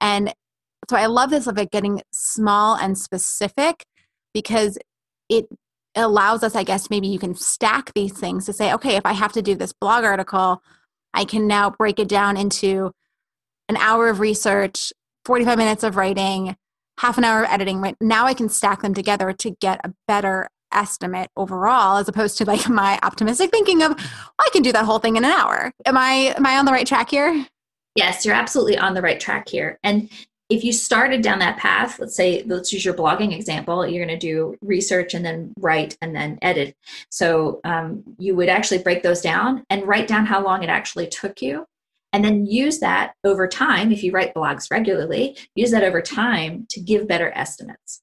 And 0.00 0.32
so 0.90 0.96
I 0.96 1.06
love 1.06 1.30
this 1.30 1.46
of 1.46 1.58
it 1.58 1.70
getting 1.70 2.02
small 2.12 2.76
and 2.76 2.98
specific 2.98 3.84
because 4.34 4.78
it 5.28 5.46
allows 5.94 6.42
us, 6.42 6.54
I 6.54 6.62
guess, 6.62 6.90
maybe 6.90 7.08
you 7.08 7.18
can 7.18 7.34
stack 7.34 7.92
these 7.94 8.12
things 8.12 8.44
to 8.46 8.52
say, 8.52 8.72
okay, 8.74 8.96
if 8.96 9.06
I 9.06 9.12
have 9.12 9.32
to 9.32 9.42
do 9.42 9.54
this 9.54 9.72
blog 9.72 10.04
article, 10.04 10.62
I 11.14 11.24
can 11.24 11.46
now 11.46 11.70
break 11.70 11.98
it 11.98 12.08
down 12.08 12.36
into 12.36 12.92
an 13.68 13.76
hour 13.78 14.08
of 14.08 14.20
research, 14.20 14.92
45 15.26 15.58
minutes 15.58 15.82
of 15.82 15.96
writing, 15.96 16.56
half 17.00 17.18
an 17.18 17.24
hour 17.24 17.42
of 17.42 17.50
editing. 17.50 17.80
Right 17.80 17.96
now, 18.00 18.26
I 18.26 18.32
can 18.32 18.48
stack 18.48 18.82
them 18.82 18.94
together 18.94 19.32
to 19.32 19.50
get 19.60 19.80
a 19.84 19.92
better 20.06 20.48
estimate 20.72 21.30
overall, 21.36 21.96
as 21.96 22.08
opposed 22.08 22.38
to 22.38 22.44
like 22.44 22.68
my 22.70 22.98
optimistic 23.02 23.50
thinking 23.50 23.82
of 23.82 23.92
I 24.38 24.48
can 24.52 24.62
do 24.62 24.72
that 24.72 24.84
whole 24.84 25.00
thing 25.00 25.16
in 25.16 25.24
an 25.24 25.30
hour. 25.30 25.72
Am 25.84 25.98
I 25.98 26.34
am 26.36 26.46
I 26.46 26.56
on 26.56 26.64
the 26.64 26.72
right 26.72 26.86
track 26.86 27.10
here? 27.10 27.46
Yes, 27.96 28.24
you're 28.24 28.34
absolutely 28.34 28.78
on 28.78 28.94
the 28.94 29.02
right 29.02 29.18
track 29.18 29.48
here. 29.48 29.78
And 29.82 30.10
if 30.48 30.62
you 30.62 30.72
started 30.72 31.22
down 31.22 31.40
that 31.40 31.56
path, 31.56 31.98
let's 31.98 32.14
say, 32.14 32.44
let's 32.46 32.72
use 32.72 32.84
your 32.84 32.94
blogging 32.94 33.34
example, 33.34 33.84
you're 33.84 34.04
going 34.04 34.16
to 34.16 34.26
do 34.26 34.56
research 34.60 35.14
and 35.14 35.24
then 35.24 35.52
write 35.58 35.96
and 36.00 36.14
then 36.14 36.38
edit. 36.40 36.76
So 37.10 37.60
um, 37.64 38.04
you 38.18 38.36
would 38.36 38.48
actually 38.48 38.78
break 38.78 39.02
those 39.02 39.22
down 39.22 39.64
and 39.70 39.88
write 39.88 40.06
down 40.06 40.24
how 40.24 40.44
long 40.44 40.62
it 40.62 40.68
actually 40.68 41.08
took 41.08 41.42
you 41.42 41.66
and 42.12 42.24
then 42.24 42.46
use 42.46 42.78
that 42.78 43.12
over 43.24 43.46
time 43.46 43.92
if 43.92 44.02
you 44.02 44.12
write 44.12 44.34
blogs 44.34 44.70
regularly 44.70 45.36
use 45.54 45.70
that 45.70 45.84
over 45.84 46.00
time 46.00 46.66
to 46.70 46.80
give 46.80 47.08
better 47.08 47.30
estimates. 47.34 48.02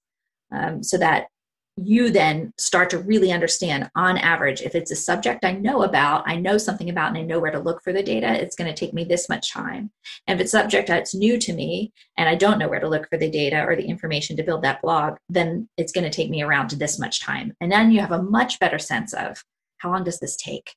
Um, 0.51 0.83
so 0.83 0.97
that 0.97 1.27
you 1.75 2.11
then 2.11 2.53
start 2.57 2.89
to 2.91 2.99
really 2.99 3.31
understand 3.31 3.89
on 3.95 4.17
average 4.19 4.61
if 4.61 4.75
it's 4.75 4.91
a 4.91 4.95
subject 4.95 5.43
i 5.43 5.51
know 5.51 5.81
about 5.81 6.23
i 6.27 6.35
know 6.35 6.55
something 6.55 6.89
about 6.89 7.09
and 7.09 7.17
i 7.17 7.21
know 7.21 7.39
where 7.39 7.51
to 7.51 7.59
look 7.59 7.81
for 7.83 7.91
the 7.91 8.03
data 8.03 8.39
it's 8.39 8.55
going 8.55 8.71
to 8.71 8.77
take 8.77 8.93
me 8.93 9.03
this 9.03 9.27
much 9.27 9.51
time. 9.51 9.89
And 10.27 10.39
if 10.39 10.43
it's 10.43 10.53
a 10.53 10.59
subject 10.59 10.87
that's 10.87 11.15
new 11.15 11.39
to 11.39 11.53
me 11.53 11.91
and 12.17 12.29
i 12.29 12.35
don't 12.35 12.59
know 12.59 12.67
where 12.67 12.79
to 12.79 12.87
look 12.87 13.09
for 13.09 13.17
the 13.17 13.29
data 13.29 13.65
or 13.65 13.75
the 13.75 13.87
information 13.87 14.37
to 14.37 14.43
build 14.43 14.63
that 14.63 14.81
blog 14.81 15.17
then 15.29 15.67
it's 15.77 15.91
going 15.91 16.03
to 16.03 16.15
take 16.15 16.29
me 16.29 16.43
around 16.43 16.67
to 16.69 16.75
this 16.75 16.99
much 16.99 17.21
time. 17.21 17.53
And 17.59 17.71
then 17.71 17.91
you 17.91 18.01
have 18.01 18.11
a 18.11 18.21
much 18.21 18.59
better 18.59 18.77
sense 18.77 19.13
of 19.13 19.43
how 19.77 19.91
long 19.91 20.03
does 20.03 20.19
this 20.19 20.35
take 20.35 20.75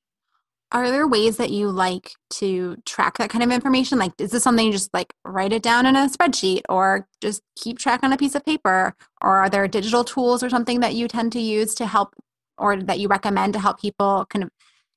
are 0.73 0.91
there 0.91 1.07
ways 1.07 1.37
that 1.37 1.51
you 1.51 1.71
like 1.71 2.11
to 2.31 2.77
track 2.85 3.19
that 3.19 3.31
kind 3.31 3.45
of 3.45 3.51
information? 3.51 3.99
Like 3.99 4.13
is 4.19 4.33
this 4.33 4.43
something 4.43 4.67
you 4.67 4.73
just 4.73 4.93
like 4.93 5.15
write 5.25 5.53
it 5.53 5.63
down 5.63 5.87
in 5.87 5.95
a 5.95 6.09
spreadsheet 6.09 6.63
or 6.69 7.07
just 7.21 7.43
keep 7.57 7.79
track 7.79 8.01
on 8.03 8.13
a 8.13 8.17
piece 8.17 8.35
of 8.35 8.45
paper? 8.45 8.95
Or 9.23 9.37
are 9.37 9.49
there 9.49 9.69
digital 9.69 10.03
tools 10.03 10.43
or 10.43 10.51
something 10.51 10.81
that 10.81 10.95
you 10.95 11.07
tend 11.09 11.33
to 11.33 11.41
use 11.41 11.75
to 11.77 11.87
help 11.87 12.15
or 12.59 12.77
that 12.77 12.99
you 12.99 13.09
recommend 13.09 13.53
to 13.53 13.61
help 13.61 13.81
people 13.81 14.27
kind 14.29 14.43
of 14.43 14.51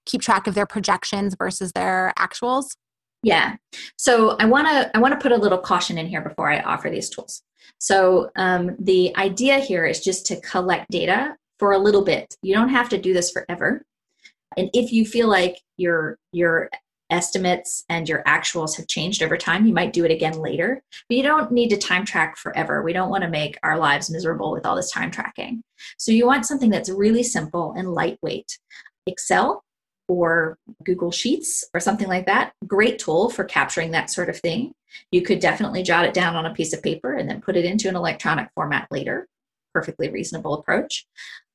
keep 0.06 0.22
track 0.22 0.48
of 0.48 0.56
their 0.56 0.66
projections 0.66 1.36
versus 1.38 1.72
their 1.74 2.14
actuals? 2.18 2.76
Yeah. 3.22 3.58
So 3.98 4.38
i 4.40 4.46
want 4.46 4.68
to 4.68 4.90
i 4.96 5.00
want 5.00 5.14
to 5.14 5.20
put 5.20 5.34
a 5.34 5.38
little 5.38 5.58
caution 5.58 5.98
in 5.98 6.08
here 6.08 6.22
before 6.22 6.50
i 6.50 6.62
offer 6.62 6.90
these 6.90 7.10
tools. 7.10 7.44
So 7.78 8.32
um, 8.36 8.76
the 8.80 9.16
idea 9.18 9.60
here 9.60 9.86
is 9.86 10.00
just 10.00 10.26
to 10.28 10.42
collect 10.42 10.90
data 10.90 11.36
for 11.60 11.74
a 11.74 11.78
little 11.78 12.04
bit. 12.04 12.36
You 12.42 12.56
don't 12.56 12.70
have 12.70 12.90
to 12.90 12.98
do 12.98 13.14
this 13.14 13.30
forever 13.32 13.86
and 14.58 14.70
if 14.74 14.92
you 14.92 15.06
feel 15.06 15.28
like 15.28 15.62
your 15.78 16.18
your 16.32 16.70
estimates 17.10 17.84
and 17.90 18.08
your 18.08 18.24
actuals 18.24 18.78
have 18.78 18.88
changed 18.88 19.24
over 19.24 19.36
time, 19.36 19.66
you 19.66 19.74
might 19.74 19.94
do 19.94 20.06
it 20.06 20.12
again 20.12 20.40
later. 20.40 20.82
But 21.08 21.18
you 21.18 21.24
don't 21.24 21.52
need 21.52 21.70
to 21.70 21.78
time 21.78 22.06
track 22.06 22.38
forever. 22.38 22.84
We 22.84 22.94
don't 22.94 23.10
want 23.10 23.24
to 23.24 23.30
make 23.30 23.58
our 23.64 23.78
lives 23.78 24.12
miserable 24.12 24.52
with 24.52 24.66
all 24.66 24.76
this 24.76 24.92
time 24.92 25.12
tracking. 25.12 25.64
So 25.98 26.12
you 26.12 26.28
want 26.28 26.46
something 26.46 26.70
that's 26.70 26.90
really 26.90 27.24
simple 27.24 27.74
and 27.76 27.94
lightweight. 27.94 28.60
Excel 29.08 29.64
or 30.08 30.58
Google 30.84 31.12
Sheets 31.12 31.64
or 31.74 31.80
something 31.80 32.08
like 32.08 32.26
that. 32.26 32.54
Great 32.68 33.00
tool 33.00 33.30
for 33.30 33.44
capturing 33.44 33.92
that 33.92 34.10
sort 34.10 34.30
of 34.30 34.40
thing. 34.40 34.74
You 35.12 35.22
could 35.22 35.40
definitely 35.40 35.84
jot 35.84 36.06
it 36.06 36.14
down 36.14 36.36
on 36.36 36.46
a 36.46 36.54
piece 36.54 36.74
of 36.74 36.84
paper 36.84 37.14
and 37.14 37.30
then 37.30 37.42
put 37.42 37.56
it 37.56 37.66
into 37.66 37.90
an 37.90 37.96
electronic 37.96 38.50
format 38.56 38.88
later. 38.92 39.28
Perfectly 39.74 40.10
reasonable 40.10 40.56
approach. 40.56 41.06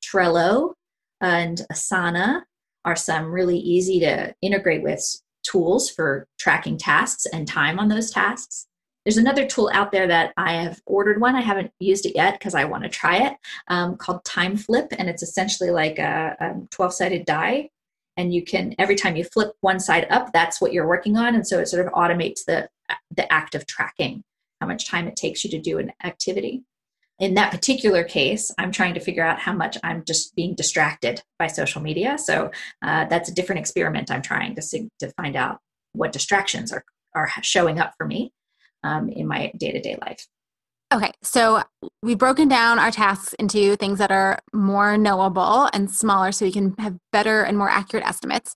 Trello 0.04 0.74
and 1.20 1.62
Asana 1.72 2.42
are 2.84 2.96
some 2.96 3.30
really 3.30 3.58
easy 3.58 4.00
to 4.00 4.34
integrate 4.42 4.82
with 4.82 5.02
tools 5.42 5.90
for 5.90 6.26
tracking 6.38 6.76
tasks 6.76 7.26
and 7.26 7.46
time 7.46 7.78
on 7.78 7.88
those 7.88 8.10
tasks. 8.10 8.66
There's 9.04 9.18
another 9.18 9.46
tool 9.46 9.70
out 9.74 9.92
there 9.92 10.06
that 10.06 10.32
I 10.38 10.54
have 10.54 10.80
ordered 10.86 11.20
one. 11.20 11.36
I 11.36 11.42
haven't 11.42 11.70
used 11.78 12.06
it 12.06 12.16
yet 12.16 12.38
because 12.38 12.54
I 12.54 12.64
want 12.64 12.84
to 12.84 12.88
try 12.88 13.18
it 13.18 13.34
um, 13.68 13.96
called 13.96 14.24
Time 14.24 14.56
Flip, 14.56 14.86
and 14.98 15.10
it's 15.10 15.22
essentially 15.22 15.70
like 15.70 15.98
a 15.98 16.56
12 16.70 16.94
sided 16.94 17.26
die. 17.26 17.68
And 18.16 18.32
you 18.32 18.42
can, 18.42 18.74
every 18.78 18.94
time 18.94 19.16
you 19.16 19.24
flip 19.24 19.52
one 19.60 19.80
side 19.80 20.06
up, 20.08 20.32
that's 20.32 20.60
what 20.60 20.72
you're 20.72 20.86
working 20.86 21.16
on. 21.16 21.34
And 21.34 21.46
so 21.46 21.58
it 21.58 21.66
sort 21.66 21.84
of 21.84 21.92
automates 21.92 22.44
the, 22.46 22.68
the 23.14 23.30
act 23.30 23.54
of 23.54 23.66
tracking 23.66 24.22
how 24.60 24.68
much 24.68 24.88
time 24.88 25.08
it 25.08 25.16
takes 25.16 25.44
you 25.44 25.50
to 25.50 25.58
do 25.58 25.78
an 25.78 25.92
activity. 26.04 26.62
In 27.20 27.34
that 27.34 27.52
particular 27.52 28.02
case, 28.02 28.50
I'm 28.58 28.72
trying 28.72 28.94
to 28.94 29.00
figure 29.00 29.24
out 29.24 29.38
how 29.38 29.52
much 29.52 29.78
I'm 29.84 30.04
just 30.04 30.34
being 30.34 30.54
distracted 30.54 31.22
by 31.38 31.46
social 31.46 31.80
media. 31.80 32.18
So 32.18 32.50
uh, 32.82 33.04
that's 33.04 33.28
a 33.28 33.34
different 33.34 33.60
experiment 33.60 34.10
I'm 34.10 34.22
trying 34.22 34.56
to, 34.56 34.88
to 34.98 35.10
find 35.12 35.36
out 35.36 35.58
what 35.92 36.12
distractions 36.12 36.72
are, 36.72 36.84
are 37.14 37.30
showing 37.42 37.78
up 37.78 37.94
for 37.96 38.06
me 38.06 38.32
um, 38.82 39.08
in 39.08 39.28
my 39.28 39.52
day 39.56 39.70
to 39.72 39.80
day 39.80 39.96
life. 40.00 40.26
Okay, 40.92 41.10
so 41.22 41.62
we've 42.02 42.18
broken 42.18 42.46
down 42.46 42.78
our 42.78 42.90
tasks 42.90 43.32
into 43.34 43.74
things 43.76 43.98
that 43.98 44.12
are 44.12 44.38
more 44.52 44.96
knowable 44.96 45.68
and 45.72 45.90
smaller 45.90 46.30
so 46.30 46.44
we 46.44 46.52
can 46.52 46.74
have 46.78 46.96
better 47.12 47.42
and 47.42 47.58
more 47.58 47.68
accurate 47.68 48.06
estimates. 48.06 48.54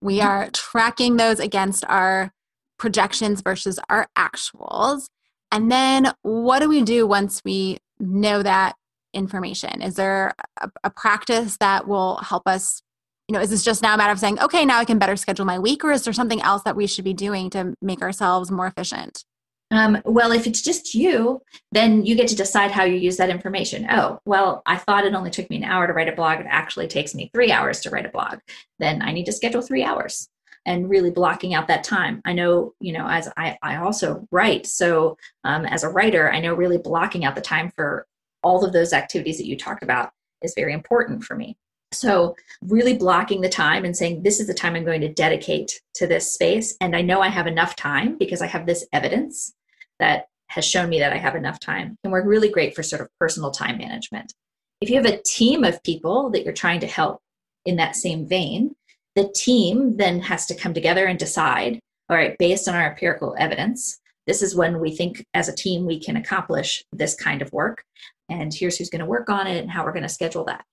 We 0.00 0.18
mm-hmm. 0.18 0.28
are 0.28 0.50
tracking 0.52 1.16
those 1.16 1.40
against 1.40 1.84
our 1.86 2.32
projections 2.78 3.42
versus 3.42 3.78
our 3.90 4.08
actuals. 4.16 5.08
And 5.52 5.70
then 5.70 6.12
what 6.22 6.60
do 6.60 6.68
we 6.68 6.82
do 6.82 7.06
once 7.06 7.42
we 7.44 7.78
know 8.04 8.42
that 8.42 8.74
information? 9.12 9.82
Is 9.82 9.94
there 9.94 10.34
a, 10.60 10.70
a, 10.84 10.90
practice 10.90 11.56
that 11.58 11.86
will 11.86 12.16
help 12.16 12.46
us? 12.46 12.82
You 13.28 13.34
know, 13.34 13.40
is 13.40 13.50
this 13.50 13.62
just 13.62 13.82
now 13.82 13.94
a 13.94 13.96
matter 13.96 14.12
of 14.12 14.18
saying, 14.18 14.40
okay, 14.40 14.64
now 14.64 14.78
I 14.78 14.84
can 14.84 14.98
better 14.98 15.16
schedule 15.16 15.46
my 15.46 15.58
week, 15.58 15.84
or 15.84 15.92
is 15.92 16.04
there 16.04 16.12
something 16.12 16.42
else 16.42 16.62
that 16.64 16.76
we 16.76 16.86
should 16.86 17.04
be 17.04 17.14
doing 17.14 17.48
to 17.50 17.74
make 17.80 18.02
ourselves 18.02 18.50
more 18.50 18.66
efficient? 18.66 19.24
Um, 19.70 20.00
well, 20.04 20.30
if 20.30 20.46
it's 20.46 20.60
just 20.60 20.94
you, 20.94 21.40
then 21.72 22.04
you 22.04 22.14
get 22.14 22.28
to 22.28 22.36
decide 22.36 22.70
how 22.70 22.84
you 22.84 22.96
use 22.96 23.16
that 23.16 23.30
information. 23.30 23.86
Oh, 23.90 24.18
well, 24.26 24.62
I 24.66 24.76
thought 24.76 25.06
it 25.06 25.14
only 25.14 25.30
took 25.30 25.48
me 25.48 25.56
an 25.56 25.64
hour 25.64 25.86
to 25.86 25.92
write 25.92 26.08
a 26.08 26.12
blog. 26.12 26.40
It 26.40 26.46
actually 26.48 26.86
takes 26.86 27.14
me 27.14 27.30
three 27.32 27.50
hours 27.50 27.80
to 27.80 27.90
write 27.90 28.06
a 28.06 28.10
blog. 28.10 28.40
Then 28.78 29.02
I 29.02 29.12
need 29.12 29.24
to 29.24 29.32
schedule 29.32 29.62
three 29.62 29.82
hours 29.82 30.28
and 30.66 30.88
really 30.88 31.10
blocking 31.10 31.54
out 31.54 31.68
that 31.68 31.84
time. 31.84 32.20
I 32.24 32.32
know, 32.32 32.74
you 32.80 32.92
know, 32.92 33.06
as 33.06 33.30
I, 33.36 33.58
I 33.62 33.76
also 33.76 34.26
write. 34.30 34.66
So 34.66 35.16
um, 35.44 35.66
as 35.66 35.84
a 35.84 35.88
writer, 35.88 36.32
I 36.32 36.40
know 36.40 36.54
really 36.54 36.78
blocking 36.78 37.24
out 37.24 37.34
the 37.34 37.40
time 37.40 37.70
for 37.76 38.06
all 38.42 38.64
of 38.64 38.72
those 38.72 38.92
activities 38.92 39.38
that 39.38 39.46
you 39.46 39.56
talked 39.56 39.82
about 39.82 40.10
is 40.42 40.54
very 40.56 40.72
important 40.72 41.24
for 41.24 41.34
me. 41.34 41.56
So, 41.92 42.34
really 42.62 42.96
blocking 42.96 43.40
the 43.40 43.48
time 43.48 43.84
and 43.84 43.96
saying, 43.96 44.22
this 44.22 44.40
is 44.40 44.48
the 44.48 44.54
time 44.54 44.74
I'm 44.74 44.84
going 44.84 45.00
to 45.00 45.12
dedicate 45.12 45.80
to 45.94 46.06
this 46.08 46.32
space. 46.32 46.76
And 46.80 46.96
I 46.96 47.02
know 47.02 47.20
I 47.20 47.28
have 47.28 47.46
enough 47.46 47.76
time 47.76 48.18
because 48.18 48.42
I 48.42 48.46
have 48.46 48.66
this 48.66 48.84
evidence 48.92 49.54
that 50.00 50.26
has 50.48 50.64
shown 50.64 50.88
me 50.88 50.98
that 50.98 51.12
I 51.12 51.18
have 51.18 51.36
enough 51.36 51.60
time. 51.60 51.96
And 52.02 52.12
we're 52.12 52.26
really 52.26 52.48
great 52.48 52.74
for 52.74 52.82
sort 52.82 53.00
of 53.00 53.08
personal 53.18 53.50
time 53.50 53.78
management. 53.78 54.32
If 54.80 54.90
you 54.90 54.96
have 54.96 55.06
a 55.06 55.22
team 55.22 55.64
of 55.64 55.82
people 55.82 56.30
that 56.30 56.44
you're 56.44 56.52
trying 56.52 56.80
to 56.80 56.86
help 56.86 57.20
in 57.64 57.76
that 57.76 57.96
same 57.96 58.26
vein, 58.28 58.74
the 59.14 59.30
team 59.34 59.96
then 59.96 60.20
has 60.20 60.46
to 60.46 60.54
come 60.54 60.74
together 60.74 61.06
and 61.06 61.18
decide 61.18 61.80
all 62.10 62.16
right, 62.18 62.36
based 62.36 62.68
on 62.68 62.74
our 62.74 62.90
empirical 62.90 63.34
evidence, 63.38 63.98
this 64.26 64.42
is 64.42 64.54
when 64.54 64.78
we 64.78 64.94
think 64.94 65.24
as 65.32 65.48
a 65.48 65.54
team 65.54 65.86
we 65.86 65.98
can 65.98 66.16
accomplish 66.16 66.84
this 66.92 67.14
kind 67.14 67.40
of 67.40 67.50
work. 67.50 67.82
And 68.28 68.52
here's 68.52 68.76
who's 68.76 68.90
going 68.90 69.00
to 69.00 69.06
work 69.06 69.30
on 69.30 69.46
it 69.46 69.62
and 69.62 69.70
how 69.70 69.84
we're 69.84 69.92
going 69.92 70.02
to 70.02 70.08
schedule 70.08 70.44
that 70.44 70.64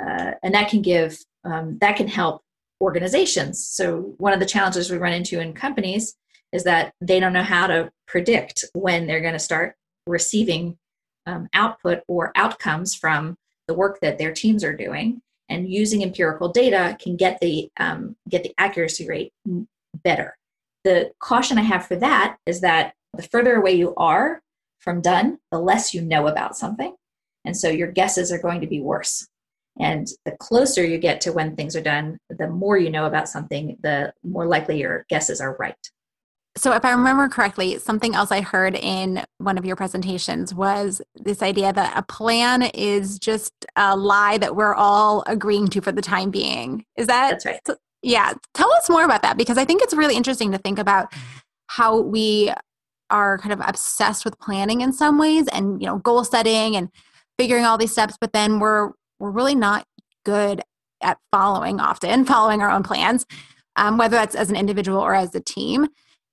uh, 0.00 0.32
and 0.42 0.54
that 0.54 0.68
can 0.68 0.82
give 0.82 1.18
um, 1.44 1.78
that 1.80 1.96
can 1.96 2.08
help 2.08 2.42
organizations 2.80 3.66
so 3.66 4.14
one 4.18 4.32
of 4.32 4.40
the 4.40 4.46
challenges 4.46 4.90
we 4.90 4.98
run 4.98 5.12
into 5.12 5.40
in 5.40 5.54
companies 5.54 6.14
is 6.52 6.64
that 6.64 6.92
they 7.00 7.18
don't 7.18 7.32
know 7.32 7.42
how 7.42 7.66
to 7.66 7.90
predict 8.06 8.64
when 8.74 9.06
they're 9.06 9.20
going 9.20 9.32
to 9.32 9.38
start 9.38 9.74
receiving 10.06 10.76
um, 11.26 11.48
output 11.54 12.02
or 12.06 12.32
outcomes 12.36 12.94
from 12.94 13.34
the 13.66 13.74
work 13.74 13.98
that 14.00 14.18
their 14.18 14.32
teams 14.32 14.62
are 14.62 14.76
doing 14.76 15.20
and 15.48 15.70
using 15.70 16.02
empirical 16.02 16.48
data 16.48 16.96
can 17.00 17.16
get 17.16 17.40
the 17.40 17.70
um, 17.78 18.16
get 18.28 18.42
the 18.42 18.54
accuracy 18.58 19.06
rate 19.08 19.32
better 20.04 20.36
the 20.84 21.10
caution 21.20 21.58
i 21.58 21.62
have 21.62 21.86
for 21.86 21.96
that 21.96 22.36
is 22.46 22.60
that 22.60 22.94
the 23.14 23.22
further 23.22 23.56
away 23.56 23.72
you 23.72 23.94
are 23.96 24.42
from 24.78 25.00
done 25.00 25.38
the 25.50 25.58
less 25.58 25.94
you 25.94 26.02
know 26.02 26.26
about 26.26 26.56
something 26.56 26.94
and 27.44 27.56
so 27.56 27.68
your 27.68 27.90
guesses 27.90 28.30
are 28.32 28.40
going 28.40 28.60
to 28.60 28.66
be 28.66 28.80
worse 28.80 29.28
and 29.78 30.08
the 30.24 30.32
closer 30.32 30.84
you 30.84 30.98
get 30.98 31.20
to 31.22 31.32
when 31.32 31.54
things 31.54 31.76
are 31.76 31.82
done, 31.82 32.18
the 32.30 32.48
more 32.48 32.78
you 32.78 32.90
know 32.90 33.06
about 33.06 33.28
something, 33.28 33.76
the 33.82 34.12
more 34.24 34.46
likely 34.46 34.80
your 34.80 35.04
guesses 35.08 35.40
are 35.40 35.56
right. 35.58 35.74
So, 36.56 36.72
if 36.72 36.84
I 36.84 36.90
remember 36.92 37.28
correctly, 37.28 37.78
something 37.78 38.14
else 38.14 38.32
I 38.32 38.40
heard 38.40 38.74
in 38.74 39.22
one 39.38 39.58
of 39.58 39.66
your 39.66 39.76
presentations 39.76 40.54
was 40.54 41.02
this 41.14 41.42
idea 41.42 41.72
that 41.72 41.96
a 41.96 42.02
plan 42.02 42.62
is 42.62 43.18
just 43.18 43.52
a 43.76 43.96
lie 43.96 44.38
that 44.38 44.56
we're 44.56 44.74
all 44.74 45.22
agreeing 45.26 45.68
to 45.68 45.80
for 45.80 45.92
the 45.92 46.02
time 46.02 46.30
being. 46.30 46.84
Is 46.96 47.08
that? 47.08 47.30
That's 47.30 47.46
right. 47.46 47.60
Yeah. 48.02 48.32
Tell 48.54 48.72
us 48.72 48.88
more 48.88 49.04
about 49.04 49.22
that 49.22 49.36
because 49.36 49.58
I 49.58 49.64
think 49.64 49.82
it's 49.82 49.94
really 49.94 50.16
interesting 50.16 50.52
to 50.52 50.58
think 50.58 50.78
about 50.78 51.12
how 51.66 52.00
we 52.00 52.52
are 53.10 53.38
kind 53.38 53.52
of 53.52 53.60
obsessed 53.66 54.24
with 54.24 54.38
planning 54.38 54.80
in 54.80 54.92
some 54.92 55.18
ways 55.18 55.46
and, 55.48 55.80
you 55.80 55.86
know, 55.86 55.98
goal 55.98 56.24
setting 56.24 56.76
and 56.76 56.88
figuring 57.38 57.64
all 57.64 57.78
these 57.78 57.92
steps, 57.92 58.16
but 58.20 58.32
then 58.32 58.60
we're 58.60 58.92
we're 59.18 59.30
really 59.30 59.54
not 59.54 59.86
good 60.24 60.62
at 61.00 61.18
following 61.32 61.80
often, 61.80 62.24
following 62.24 62.60
our 62.60 62.70
own 62.70 62.82
plans, 62.82 63.26
um, 63.76 63.98
whether 63.98 64.16
that's 64.16 64.34
as 64.34 64.50
an 64.50 64.56
individual 64.56 65.00
or 65.00 65.14
as 65.14 65.34
a 65.34 65.40
team. 65.40 65.88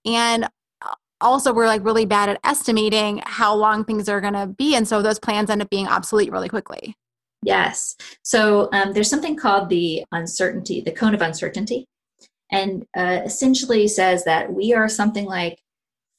And 0.06 0.46
uh, 0.82 0.96
also, 1.22 1.54
we're 1.54 1.68
like 1.68 1.84
really 1.84 2.06
bad 2.06 2.30
at 2.30 2.40
estimating 2.44 3.22
how 3.26 3.56
long 3.56 3.86
things 3.86 4.10
are 4.10 4.22
going 4.22 4.34
to 4.34 4.48
be. 4.48 4.76
And 4.76 4.88
so 4.88 5.02
those 5.02 5.20
plans 5.20 5.50
end 5.50 5.62
up 5.62 5.70
being 5.70 5.88
obsolete 5.88 6.32
really 6.32 6.50
quickly. 6.50 6.96
Yes. 7.44 7.96
So 8.24 8.70
um, 8.72 8.94
there's 8.94 9.10
something 9.10 9.36
called 9.36 9.70
the 9.70 10.06
uncertainty, 10.12 10.82
the 10.82 10.92
cone 10.92 11.14
of 11.14 11.22
uncertainty, 11.22 11.88
and 12.52 12.86
uh, 12.96 13.22
essentially 13.26 13.88
says 13.88 14.24
that 14.26 14.52
we 14.52 14.74
are 14.74 14.88
something 14.88 15.26
like 15.26 15.60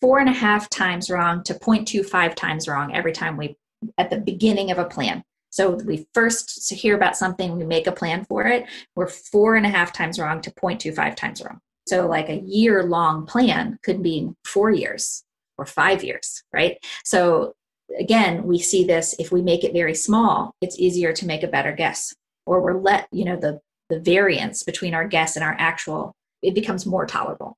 four 0.00 0.18
and 0.18 0.28
a 0.28 0.32
half 0.32 0.68
times 0.68 1.08
wrong 1.08 1.42
to 1.44 1.54
0.25 1.54 2.34
times 2.34 2.68
wrong 2.68 2.94
every 2.94 3.12
time 3.12 3.36
we 3.36 3.56
at 3.98 4.10
the 4.10 4.18
beginning 4.18 4.70
of 4.70 4.78
a 4.78 4.84
plan. 4.84 5.22
So 5.50 5.70
we 5.70 6.06
first 6.12 6.72
hear 6.72 6.96
about 6.96 7.16
something, 7.16 7.56
we 7.56 7.64
make 7.64 7.86
a 7.86 7.92
plan 7.92 8.24
for 8.24 8.44
it. 8.46 8.66
We're 8.96 9.06
four 9.06 9.54
and 9.54 9.64
a 9.64 9.68
half 9.68 9.92
times 9.92 10.18
wrong 10.18 10.40
to 10.42 10.50
0.25 10.50 11.14
times 11.14 11.42
wrong. 11.42 11.60
So 11.86 12.06
like 12.06 12.28
a 12.28 12.40
year 12.40 12.82
long 12.84 13.26
plan 13.26 13.78
could 13.82 14.02
be 14.02 14.30
four 14.44 14.70
years 14.70 15.22
or 15.58 15.66
five 15.66 16.02
years, 16.02 16.42
right? 16.52 16.78
So 17.04 17.54
again, 17.98 18.44
we 18.44 18.58
see 18.58 18.84
this 18.84 19.14
if 19.18 19.30
we 19.30 19.42
make 19.42 19.64
it 19.64 19.72
very 19.72 19.94
small, 19.94 20.52
it's 20.60 20.78
easier 20.78 21.12
to 21.12 21.26
make 21.26 21.42
a 21.42 21.48
better 21.48 21.72
guess. 21.72 22.14
Or 22.46 22.60
we're 22.60 22.80
let, 22.80 23.08
you 23.12 23.24
know, 23.24 23.36
the 23.36 23.60
the 23.90 24.00
variance 24.00 24.62
between 24.62 24.94
our 24.94 25.06
guess 25.06 25.36
and 25.36 25.44
our 25.44 25.54
actual, 25.58 26.14
it 26.42 26.54
becomes 26.54 26.86
more 26.86 27.04
tolerable. 27.04 27.54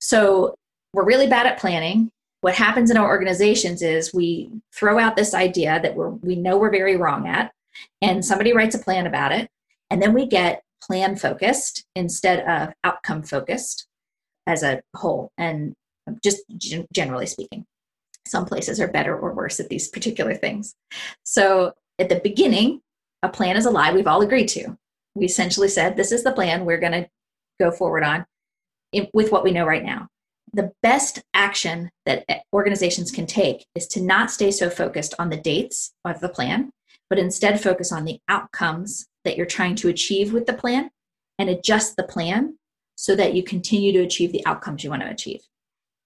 So 0.00 0.56
we're 0.92 1.04
really 1.04 1.28
bad 1.28 1.46
at 1.46 1.58
planning 1.58 2.10
what 2.42 2.56
happens 2.56 2.90
in 2.90 2.96
our 2.96 3.08
organizations 3.08 3.82
is 3.82 4.12
we 4.12 4.50
throw 4.74 4.98
out 4.98 5.16
this 5.16 5.32
idea 5.32 5.80
that 5.80 5.94
we're 5.94 6.10
we 6.10 6.36
know 6.36 6.58
we're 6.58 6.70
very 6.70 6.96
wrong 6.96 7.26
at 7.26 7.52
and 8.02 8.22
somebody 8.22 8.52
writes 8.52 8.74
a 8.74 8.78
plan 8.78 9.06
about 9.06 9.32
it 9.32 9.48
and 9.90 10.02
then 10.02 10.12
we 10.12 10.26
get 10.26 10.62
plan 10.86 11.16
focused 11.16 11.84
instead 11.94 12.40
of 12.48 12.74
outcome 12.84 13.22
focused 13.22 13.86
as 14.46 14.62
a 14.62 14.82
whole 14.96 15.30
and 15.38 15.74
just 16.22 16.42
generally 16.92 17.26
speaking. 17.26 17.64
Some 18.26 18.44
places 18.44 18.80
are 18.80 18.88
better 18.88 19.16
or 19.16 19.34
worse 19.34 19.60
at 19.60 19.68
these 19.68 19.88
particular 19.88 20.34
things. 20.34 20.74
So 21.24 21.72
at 21.98 22.08
the 22.08 22.20
beginning 22.22 22.80
a 23.22 23.28
plan 23.28 23.56
is 23.56 23.66
a 23.66 23.70
lie 23.70 23.92
we've 23.92 24.06
all 24.06 24.22
agreed 24.22 24.48
to. 24.48 24.76
We 25.14 25.26
essentially 25.26 25.68
said 25.68 25.96
this 25.96 26.12
is 26.12 26.24
the 26.24 26.32
plan 26.32 26.64
we're 26.64 26.80
going 26.80 26.92
to 26.92 27.08
go 27.60 27.70
forward 27.70 28.02
on 28.02 28.26
with 29.14 29.30
what 29.30 29.44
we 29.44 29.52
know 29.52 29.64
right 29.64 29.84
now. 29.84 30.08
The 30.54 30.72
best 30.82 31.22
action 31.32 31.90
that 32.04 32.24
organizations 32.52 33.10
can 33.10 33.26
take 33.26 33.64
is 33.74 33.86
to 33.88 34.02
not 34.02 34.30
stay 34.30 34.50
so 34.50 34.68
focused 34.68 35.14
on 35.18 35.30
the 35.30 35.36
dates 35.36 35.92
of 36.04 36.20
the 36.20 36.28
plan, 36.28 36.70
but 37.08 37.18
instead 37.18 37.60
focus 37.60 37.92
on 37.92 38.04
the 38.04 38.18
outcomes 38.28 39.06
that 39.24 39.36
you're 39.36 39.46
trying 39.46 39.74
to 39.76 39.88
achieve 39.88 40.32
with 40.32 40.46
the 40.46 40.52
plan 40.52 40.90
and 41.38 41.48
adjust 41.48 41.96
the 41.96 42.02
plan 42.02 42.58
so 42.94 43.16
that 43.16 43.34
you 43.34 43.42
continue 43.42 43.92
to 43.92 44.00
achieve 44.00 44.32
the 44.32 44.44
outcomes 44.46 44.84
you 44.84 44.90
want 44.90 45.02
to 45.02 45.10
achieve. 45.10 45.40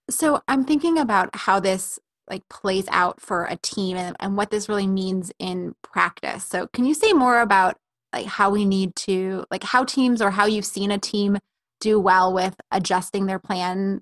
So 0.08 0.40
I'm 0.46 0.64
thinking 0.64 0.98
about 0.98 1.30
how 1.34 1.60
this 1.60 1.98
like 2.28 2.48
plays 2.48 2.86
out 2.90 3.20
for 3.20 3.44
a 3.44 3.56
team 3.56 3.96
and, 3.96 4.16
and 4.18 4.36
what 4.36 4.50
this 4.50 4.68
really 4.68 4.86
means 4.86 5.32
in 5.38 5.74
practice. 5.82 6.44
So 6.44 6.66
can 6.68 6.84
you 6.84 6.94
say 6.94 7.12
more 7.12 7.40
about 7.40 7.76
like 8.12 8.26
how 8.26 8.50
we 8.50 8.64
need 8.64 8.94
to 8.96 9.44
like 9.50 9.64
how 9.64 9.84
teams 9.84 10.22
or 10.22 10.30
how 10.30 10.46
you've 10.46 10.64
seen 10.64 10.90
a 10.90 10.98
team 10.98 11.38
do 11.80 12.00
well 12.00 12.32
with 12.32 12.56
adjusting 12.70 13.26
their 13.26 13.38
plan 13.38 14.00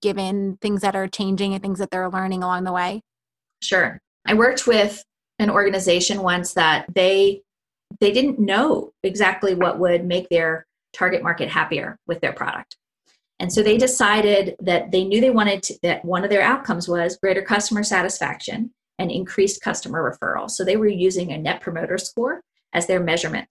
given 0.00 0.58
things 0.60 0.82
that 0.82 0.96
are 0.96 1.08
changing 1.08 1.52
and 1.52 1.62
things 1.62 1.78
that 1.78 1.90
they're 1.90 2.10
learning 2.10 2.42
along 2.42 2.64
the 2.64 2.72
way? 2.72 3.02
Sure. 3.62 4.00
I 4.26 4.34
worked 4.34 4.66
with 4.66 5.04
an 5.38 5.50
organization 5.50 6.22
once 6.22 6.54
that 6.54 6.86
they 6.94 7.42
they 8.00 8.12
didn't 8.12 8.38
know 8.38 8.92
exactly 9.02 9.54
what 9.54 9.78
would 9.78 10.04
make 10.04 10.28
their 10.28 10.66
target 10.92 11.22
market 11.22 11.48
happier 11.48 11.98
with 12.06 12.20
their 12.20 12.32
product. 12.32 12.76
And 13.40 13.52
so 13.52 13.62
they 13.62 13.76
decided 13.76 14.56
that 14.60 14.92
they 14.92 15.04
knew 15.04 15.20
they 15.20 15.30
wanted 15.30 15.62
to, 15.64 15.78
that 15.82 16.04
one 16.04 16.24
of 16.24 16.30
their 16.30 16.42
outcomes 16.42 16.88
was 16.88 17.16
greater 17.16 17.42
customer 17.42 17.82
satisfaction 17.82 18.72
and 18.98 19.10
increased 19.10 19.60
customer 19.60 20.08
referral. 20.08 20.50
So 20.50 20.64
they 20.64 20.76
were 20.76 20.86
using 20.86 21.32
a 21.32 21.38
net 21.38 21.60
promoter 21.60 21.98
score 21.98 22.42
as 22.72 22.86
their 22.86 23.00
measurement. 23.00 23.48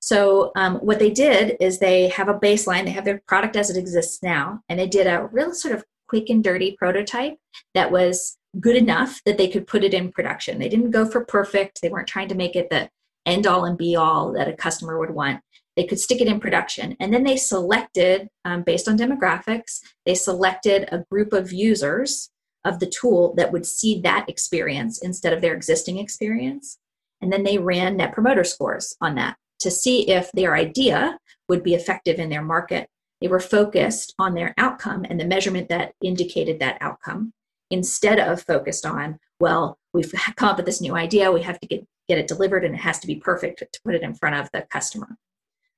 So 0.00 0.50
um, 0.56 0.76
what 0.76 0.98
they 0.98 1.10
did 1.10 1.56
is 1.60 1.78
they 1.78 2.08
have 2.08 2.28
a 2.28 2.38
baseline. 2.38 2.84
They 2.84 2.90
have 2.90 3.04
their 3.04 3.22
product 3.28 3.54
as 3.54 3.70
it 3.70 3.76
exists 3.76 4.22
now, 4.22 4.60
and 4.68 4.78
they 4.78 4.88
did 4.88 5.06
a 5.06 5.28
real 5.30 5.54
sort 5.54 5.74
of 5.74 5.84
quick 6.08 6.28
and 6.28 6.42
dirty 6.42 6.74
prototype 6.76 7.36
that 7.74 7.92
was 7.92 8.36
good 8.60 8.76
enough 8.76 9.20
that 9.24 9.38
they 9.38 9.48
could 9.48 9.66
put 9.66 9.84
it 9.84 9.94
in 9.94 10.10
production. 10.10 10.58
They 10.58 10.68
didn't 10.68 10.90
go 10.90 11.06
for 11.06 11.24
perfect. 11.24 11.80
They 11.80 11.88
weren't 11.88 12.08
trying 12.08 12.28
to 12.28 12.34
make 12.34 12.56
it 12.56 12.68
the 12.68 12.90
end 13.26 13.46
all 13.46 13.64
and 13.64 13.78
be 13.78 13.96
all 13.96 14.32
that 14.32 14.48
a 14.48 14.52
customer 14.52 14.98
would 14.98 15.10
want. 15.10 15.40
They 15.76 15.84
could 15.84 16.00
stick 16.00 16.20
it 16.20 16.28
in 16.28 16.40
production. 16.40 16.96
And 17.00 17.14
then 17.14 17.24
they 17.24 17.36
selected, 17.36 18.28
um, 18.44 18.62
based 18.62 18.88
on 18.88 18.98
demographics, 18.98 19.80
they 20.04 20.14
selected 20.14 20.88
a 20.92 21.04
group 21.10 21.32
of 21.32 21.52
users 21.52 22.30
of 22.64 22.78
the 22.78 22.86
tool 22.86 23.34
that 23.36 23.52
would 23.52 23.66
see 23.66 24.00
that 24.02 24.28
experience 24.28 25.02
instead 25.02 25.32
of 25.32 25.40
their 25.40 25.54
existing 25.54 25.98
experience. 25.98 26.78
And 27.20 27.32
then 27.32 27.42
they 27.42 27.58
ran 27.58 27.96
net 27.96 28.12
promoter 28.12 28.44
scores 28.44 28.96
on 29.00 29.14
that 29.14 29.36
to 29.60 29.70
see 29.70 30.08
if 30.10 30.30
their 30.32 30.54
idea 30.54 31.18
would 31.48 31.62
be 31.62 31.74
effective 31.74 32.18
in 32.18 32.28
their 32.28 32.42
market. 32.42 32.88
They 33.20 33.28
were 33.28 33.40
focused 33.40 34.14
on 34.18 34.34
their 34.34 34.52
outcome 34.58 35.06
and 35.08 35.18
the 35.18 35.24
measurement 35.24 35.68
that 35.68 35.92
indicated 36.02 36.58
that 36.58 36.78
outcome 36.80 37.32
instead 37.70 38.18
of 38.18 38.42
focused 38.42 38.84
on, 38.84 39.18
well, 39.40 39.78
we've 39.92 40.12
come 40.36 40.48
up 40.48 40.56
with 40.56 40.66
this 40.66 40.80
new 40.80 40.94
idea, 40.94 41.30
we 41.30 41.42
have 41.42 41.60
to 41.60 41.66
get, 41.66 41.86
get 42.08 42.18
it 42.18 42.28
delivered 42.28 42.64
and 42.64 42.74
it 42.74 42.80
has 42.80 42.98
to 43.00 43.06
be 43.06 43.16
perfect 43.16 43.60
to 43.60 43.80
put 43.84 43.94
it 43.94 44.02
in 44.02 44.14
front 44.14 44.36
of 44.36 44.50
the 44.52 44.62
customer. 44.62 45.16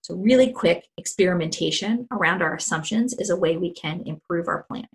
So, 0.02 0.14
really 0.14 0.52
quick 0.52 0.86
experimentation 0.98 2.06
around 2.10 2.42
our 2.42 2.54
assumptions 2.54 3.14
is 3.14 3.30
a 3.30 3.36
way 3.36 3.56
we 3.56 3.72
can 3.72 4.02
improve 4.04 4.48
our 4.48 4.64
planning. 4.64 4.88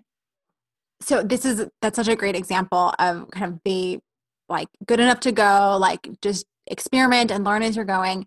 So, 1.02 1.22
this 1.22 1.44
is 1.44 1.66
that's 1.82 1.96
such 1.96 2.08
a 2.08 2.14
great 2.14 2.36
example 2.36 2.94
of 2.98 3.28
kind 3.32 3.52
of 3.52 3.64
be 3.64 4.00
like 4.48 4.68
good 4.86 5.00
enough 5.00 5.20
to 5.20 5.32
go, 5.32 5.76
like 5.80 6.08
just 6.22 6.46
experiment 6.68 7.32
and 7.32 7.44
learn 7.44 7.62
as 7.62 7.74
you're 7.74 7.84
going. 7.84 8.26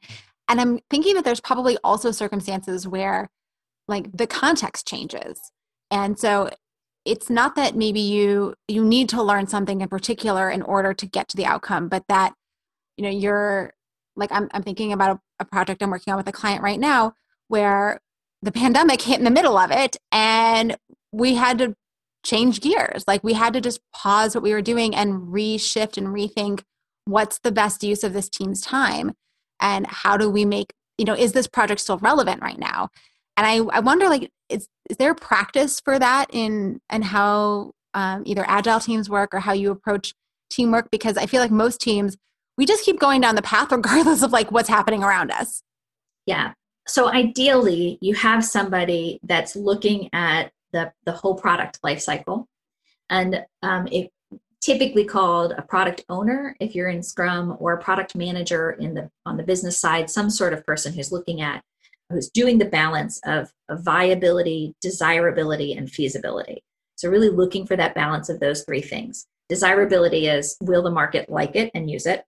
And 0.49 0.59
I'm 0.59 0.79
thinking 0.89 1.15
that 1.15 1.23
there's 1.23 1.39
probably 1.39 1.77
also 1.83 2.11
circumstances 2.11 2.85
where 2.85 3.29
like 3.87 4.15
the 4.15 4.27
context 4.27 4.87
changes. 4.87 5.39
And 5.89 6.19
so 6.19 6.49
it's 7.05 7.29
not 7.29 7.55
that 7.55 7.75
maybe 7.75 7.99
you 7.99 8.55
you 8.67 8.83
need 8.83 9.09
to 9.09 9.21
learn 9.21 9.47
something 9.47 9.81
in 9.81 9.87
particular 9.89 10.49
in 10.49 10.61
order 10.61 10.93
to 10.93 11.05
get 11.05 11.27
to 11.29 11.37
the 11.37 11.45
outcome, 11.45 11.89
but 11.89 12.03
that 12.07 12.33
you 12.97 13.03
know 13.03 13.09
you're 13.09 13.73
like 14.15 14.31
I'm 14.31 14.49
I'm 14.53 14.63
thinking 14.63 14.93
about 14.93 15.17
a, 15.17 15.19
a 15.43 15.45
project 15.45 15.81
I'm 15.81 15.91
working 15.91 16.11
on 16.11 16.17
with 16.17 16.27
a 16.27 16.31
client 16.31 16.63
right 16.63 16.79
now 16.79 17.13
where 17.47 17.99
the 18.41 18.51
pandemic 18.51 19.01
hit 19.01 19.19
in 19.19 19.25
the 19.25 19.31
middle 19.31 19.57
of 19.57 19.71
it 19.71 19.97
and 20.11 20.77
we 21.11 21.35
had 21.35 21.57
to 21.59 21.75
change 22.25 22.61
gears. 22.61 23.03
Like 23.07 23.23
we 23.23 23.33
had 23.33 23.53
to 23.53 23.61
just 23.61 23.79
pause 23.93 24.35
what 24.35 24.43
we 24.43 24.53
were 24.53 24.61
doing 24.61 24.95
and 24.95 25.27
reshift 25.33 25.97
and 25.97 26.07
rethink 26.07 26.63
what's 27.05 27.39
the 27.39 27.51
best 27.51 27.83
use 27.83 28.03
of 28.03 28.13
this 28.13 28.29
team's 28.29 28.61
time 28.61 29.13
and 29.59 29.85
how 29.87 30.17
do 30.17 30.29
we 30.29 30.45
make, 30.45 30.73
you 30.97 31.05
know, 31.05 31.13
is 31.13 31.33
this 31.33 31.47
project 31.47 31.81
still 31.81 31.97
relevant 31.97 32.41
right 32.41 32.59
now? 32.59 32.89
And 33.37 33.47
I, 33.47 33.57
I 33.75 33.79
wonder 33.79 34.07
like 34.09 34.29
is 34.49 34.67
is 34.89 34.97
there 34.97 35.15
practice 35.15 35.79
for 35.79 35.97
that 35.97 36.27
in 36.31 36.79
and 36.89 37.03
how 37.03 37.71
um, 37.93 38.23
either 38.25 38.45
agile 38.47 38.79
teams 38.79 39.09
work 39.09 39.33
or 39.33 39.39
how 39.39 39.53
you 39.53 39.71
approach 39.71 40.13
teamwork? 40.49 40.91
Because 40.91 41.17
I 41.17 41.25
feel 41.25 41.41
like 41.41 41.51
most 41.51 41.81
teams 41.81 42.17
we 42.57 42.65
just 42.65 42.85
keep 42.85 42.99
going 42.99 43.21
down 43.21 43.35
the 43.35 43.41
path 43.41 43.71
regardless 43.71 44.21
of 44.21 44.31
like 44.31 44.51
what's 44.51 44.69
happening 44.69 45.03
around 45.03 45.31
us. 45.31 45.63
Yeah. 46.25 46.53
So 46.87 47.09
ideally, 47.09 47.97
you 48.01 48.13
have 48.15 48.43
somebody 48.43 49.19
that's 49.23 49.55
looking 49.55 50.09
at 50.13 50.51
the, 50.73 50.91
the 51.05 51.13
whole 51.13 51.35
product 51.35 51.79
life 51.83 52.01
cycle. 52.01 52.47
And 53.09 53.45
um, 53.61 53.87
it 53.87 54.11
typically 54.61 55.05
called 55.05 55.53
a 55.57 55.61
product 55.61 56.03
owner 56.09 56.55
if 56.59 56.73
you're 56.73 56.89
in 56.89 57.03
Scrum 57.03 57.55
or 57.59 57.73
a 57.73 57.81
product 57.81 58.15
manager 58.15 58.71
in 58.71 58.93
the 58.93 59.09
on 59.25 59.37
the 59.37 59.43
business 59.43 59.77
side, 59.77 60.09
some 60.09 60.29
sort 60.29 60.53
of 60.53 60.65
person 60.65 60.93
who's 60.93 61.11
looking 61.11 61.41
at 61.41 61.63
who's 62.13 62.29
doing 62.29 62.57
the 62.57 62.65
balance 62.65 63.19
of, 63.25 63.51
of 63.69 63.83
viability, 63.83 64.73
desirability, 64.81 65.73
and 65.73 65.89
feasibility. 65.89 66.63
So 66.95 67.09
really 67.09 67.29
looking 67.29 67.65
for 67.65 67.75
that 67.75 67.95
balance 67.95 68.29
of 68.29 68.39
those 68.39 68.63
three 68.63 68.81
things. 68.81 69.25
Desirability 69.49 70.27
is 70.27 70.55
will 70.61 70.83
the 70.83 70.91
market 70.91 71.29
like 71.29 71.55
it 71.55 71.71
and 71.73 71.89
use 71.89 72.05
it? 72.05 72.23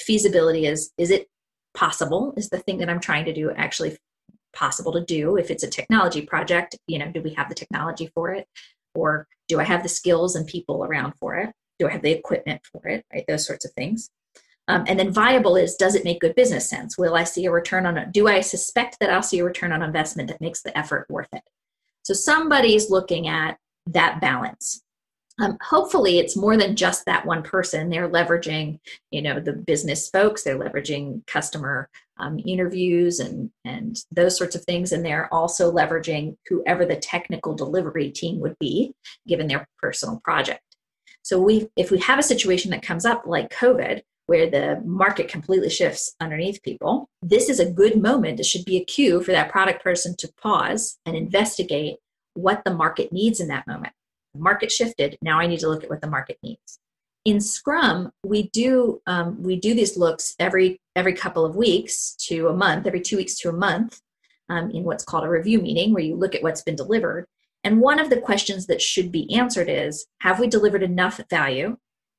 Feasibility 0.00 0.66
is 0.66 0.90
is 0.98 1.10
it 1.10 1.28
possible? 1.74 2.34
Is 2.36 2.48
the 2.48 2.58
thing 2.58 2.78
that 2.78 2.90
I'm 2.90 3.00
trying 3.00 3.24
to 3.26 3.32
do 3.32 3.52
actually 3.52 3.96
possible 4.56 4.92
to 4.92 5.04
do 5.04 5.36
if 5.36 5.50
it's 5.50 5.62
a 5.62 5.70
technology 5.70 6.22
project 6.22 6.76
you 6.86 6.98
know 6.98 7.10
do 7.12 7.20
we 7.20 7.34
have 7.34 7.48
the 7.48 7.54
technology 7.54 8.10
for 8.14 8.32
it 8.32 8.48
or 8.94 9.28
do 9.48 9.60
i 9.60 9.64
have 9.64 9.82
the 9.82 9.88
skills 9.88 10.34
and 10.34 10.46
people 10.46 10.82
around 10.82 11.12
for 11.20 11.36
it 11.36 11.50
do 11.78 11.86
i 11.86 11.92
have 11.92 12.00
the 12.00 12.10
equipment 12.10 12.60
for 12.72 12.88
it 12.88 13.04
right 13.12 13.24
those 13.28 13.46
sorts 13.46 13.66
of 13.66 13.72
things 13.72 14.08
um, 14.68 14.84
and 14.86 14.98
then 14.98 15.12
viable 15.12 15.56
is 15.56 15.76
does 15.76 15.94
it 15.94 16.04
make 16.04 16.20
good 16.20 16.34
business 16.34 16.68
sense? 16.68 16.98
Will 16.98 17.14
i 17.14 17.24
see 17.24 17.46
a 17.46 17.50
return 17.50 17.86
on 17.86 17.98
it 17.98 18.12
do 18.12 18.28
i 18.28 18.40
suspect 18.40 18.98
that 19.00 19.10
i'll 19.10 19.22
see 19.22 19.38
a 19.38 19.44
return 19.44 19.72
on 19.72 19.82
investment 19.82 20.28
that 20.28 20.40
makes 20.40 20.62
the 20.62 20.76
effort 20.76 21.06
worth 21.08 21.28
it? 21.32 21.42
So 22.02 22.14
somebody's 22.14 22.90
looking 22.90 23.28
at 23.28 23.58
that 23.86 24.20
balance. 24.20 24.82
Um, 25.38 25.58
hopefully 25.60 26.18
it's 26.18 26.36
more 26.36 26.56
than 26.56 26.76
just 26.76 27.04
that 27.04 27.26
one 27.26 27.42
person. 27.42 27.90
They're 27.90 28.08
leveraging 28.08 28.78
you 29.10 29.22
know 29.22 29.38
the 29.40 29.52
business 29.52 30.08
folks. 30.08 30.42
They're 30.42 30.58
leveraging 30.58 31.26
customer 31.26 31.88
um, 32.18 32.40
interviews 32.46 33.20
and 33.20 33.50
and 33.64 34.02
those 34.10 34.36
sorts 34.36 34.56
of 34.56 34.64
things. 34.64 34.92
And 34.92 35.04
they're 35.04 35.32
also 35.32 35.70
leveraging 35.70 36.36
whoever 36.48 36.86
the 36.86 36.96
technical 36.96 37.54
delivery 37.54 38.10
team 38.10 38.40
would 38.40 38.56
be 38.58 38.94
given 39.28 39.46
their 39.46 39.68
personal 39.78 40.20
project. 40.24 40.62
So 41.22 41.40
we 41.40 41.68
if 41.76 41.90
we 41.90 41.98
have 41.98 42.18
a 42.18 42.22
situation 42.22 42.70
that 42.70 42.82
comes 42.82 43.04
up 43.04 43.24
like 43.26 43.50
covid 43.50 44.02
where 44.26 44.50
the 44.50 44.82
market 44.84 45.28
completely 45.28 45.70
shifts 45.70 46.14
underneath 46.20 46.62
people 46.62 47.08
this 47.28 47.48
is 47.48 47.58
a 47.58 47.70
good 47.70 48.00
moment. 48.00 48.38
It 48.38 48.46
should 48.46 48.64
be 48.64 48.76
a 48.76 48.84
cue 48.84 49.20
for 49.22 49.32
that 49.32 49.50
product 49.50 49.82
person 49.82 50.14
to 50.18 50.32
pause 50.40 50.98
and 51.04 51.16
investigate 51.16 51.96
what 52.34 52.62
the 52.64 52.72
market 52.72 53.12
needs 53.12 53.40
in 53.40 53.48
that 53.48 53.66
moment. 53.66 53.92
The 54.34 54.40
market 54.40 54.70
shifted. 54.70 55.18
Now 55.22 55.40
i 55.40 55.46
need 55.46 55.60
to 55.60 55.68
look 55.68 55.82
at 55.82 55.90
what 55.90 56.00
the 56.00 56.10
market 56.10 56.38
needs. 56.42 56.78
In 57.24 57.40
scrum 57.40 58.12
we 58.24 58.48
do 58.50 59.00
um, 59.06 59.42
we 59.42 59.56
do 59.56 59.74
these 59.74 59.96
looks 59.96 60.36
every 60.38 60.80
every 60.94 61.14
couple 61.14 61.44
of 61.44 61.56
weeks 61.56 62.14
to 62.28 62.48
a 62.48 62.56
month 62.56 62.86
every 62.86 63.00
two 63.00 63.16
weeks 63.16 63.38
to 63.40 63.48
a 63.48 63.52
month 63.52 64.00
um, 64.48 64.70
in 64.70 64.84
what's 64.84 65.04
called 65.04 65.24
a 65.24 65.28
review 65.28 65.60
meeting 65.60 65.92
where 65.92 66.04
you 66.04 66.14
look 66.14 66.34
at 66.36 66.42
what's 66.42 66.62
been 66.62 66.76
delivered. 66.76 67.26
And 67.64 67.80
one 67.80 67.98
of 67.98 68.10
the 68.10 68.20
questions 68.20 68.66
that 68.66 68.80
should 68.80 69.10
be 69.10 69.32
answered 69.34 69.68
is 69.68 70.06
have 70.20 70.38
we 70.38 70.46
delivered 70.46 70.84
enough 70.84 71.20
value? 71.28 71.78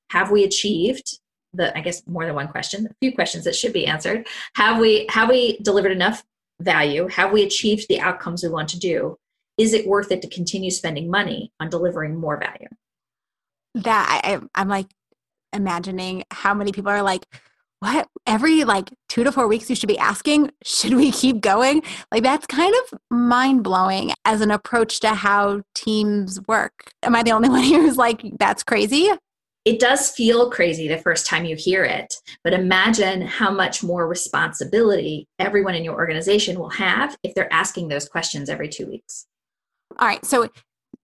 Have 0.10 0.32
we 0.32 0.44
achieved 0.44 1.20
the 1.54 1.76
i 1.78 1.82
guess 1.82 2.06
more 2.08 2.26
than 2.26 2.36
one 2.36 2.48
question 2.48 2.88
a 2.88 2.96
few 3.02 3.14
questions 3.14 3.44
that 3.44 3.56
should 3.56 3.74
be 3.74 3.88
answered. 3.88 4.28
Have 4.56 4.80
we 4.80 5.08
have 5.10 5.30
we 5.30 5.58
delivered 5.60 5.92
enough 5.92 6.24
value? 6.62 7.08
Have 7.08 7.32
we 7.32 7.44
achieved 7.44 7.88
the 7.88 8.00
outcomes 8.00 8.44
we 8.44 8.50
want 8.50 8.70
to 8.70 8.80
do? 8.80 9.18
Is 9.58 9.74
it 9.74 9.88
worth 9.88 10.12
it 10.12 10.22
to 10.22 10.30
continue 10.30 10.72
spending 10.72 11.10
money 11.10 11.52
on 11.60 11.70
delivering 11.70 12.16
more 12.16 12.40
value? 12.40 12.68
That 13.76 14.22
I, 14.24 14.40
i'm 14.56 14.70
like 14.70 14.88
imagining 15.54 16.24
how 16.32 16.54
many 16.54 16.72
people 16.72 16.92
are 16.92 17.02
like, 17.02 17.26
what? 17.80 18.08
Every 18.26 18.64
like 18.64 18.90
two 19.08 19.24
to 19.24 19.32
four 19.32 19.48
weeks 19.48 19.70
you 19.70 19.76
should 19.76 19.88
be 19.88 20.00
asking 20.00 20.52
should 20.64 20.94
we 20.94 21.12
keep 21.12 21.42
going? 21.42 21.84
Like 22.12 22.24
that's 22.24 22.48
kind 22.48 22.74
of 22.74 23.00
mind-blowing 23.12 24.14
as 24.26 24.42
an 24.42 24.52
approach 24.52 25.00
to 25.02 25.10
how 25.10 25.62
teams 25.76 26.42
work. 26.48 26.92
Am 27.04 27.16
i 27.16 27.24
the 27.24 27.32
only 27.32 27.50
one 27.58 27.64
here 27.64 27.82
who's 27.82 27.98
like 27.98 28.24
that's 28.40 28.64
crazy 28.64 29.12
it 29.68 29.82
does 29.82 30.10
feel 30.10 30.50
crazy 30.50 30.88
the 30.88 30.98
first 30.98 31.26
time 31.26 31.44
you 31.44 31.56
hear 31.56 31.84
it 31.84 32.16
but 32.44 32.54
imagine 32.54 33.22
how 33.22 33.52
much 33.52 33.84
more 33.84 34.08
responsibility 34.08 35.28
everyone 35.40 35.76
in 35.76 35.84
your 35.84 35.96
organization 35.96 36.58
will 36.58 36.70
have 36.70 37.18
if 37.24 37.36
they're 37.36 37.52
asking 37.52 37.90
those 37.90 38.08
questions 38.08 38.50
every 38.50 38.70
two 38.70 38.88
weeks 38.88 39.28
all 40.00 40.08
right 40.08 40.26
so 40.26 40.48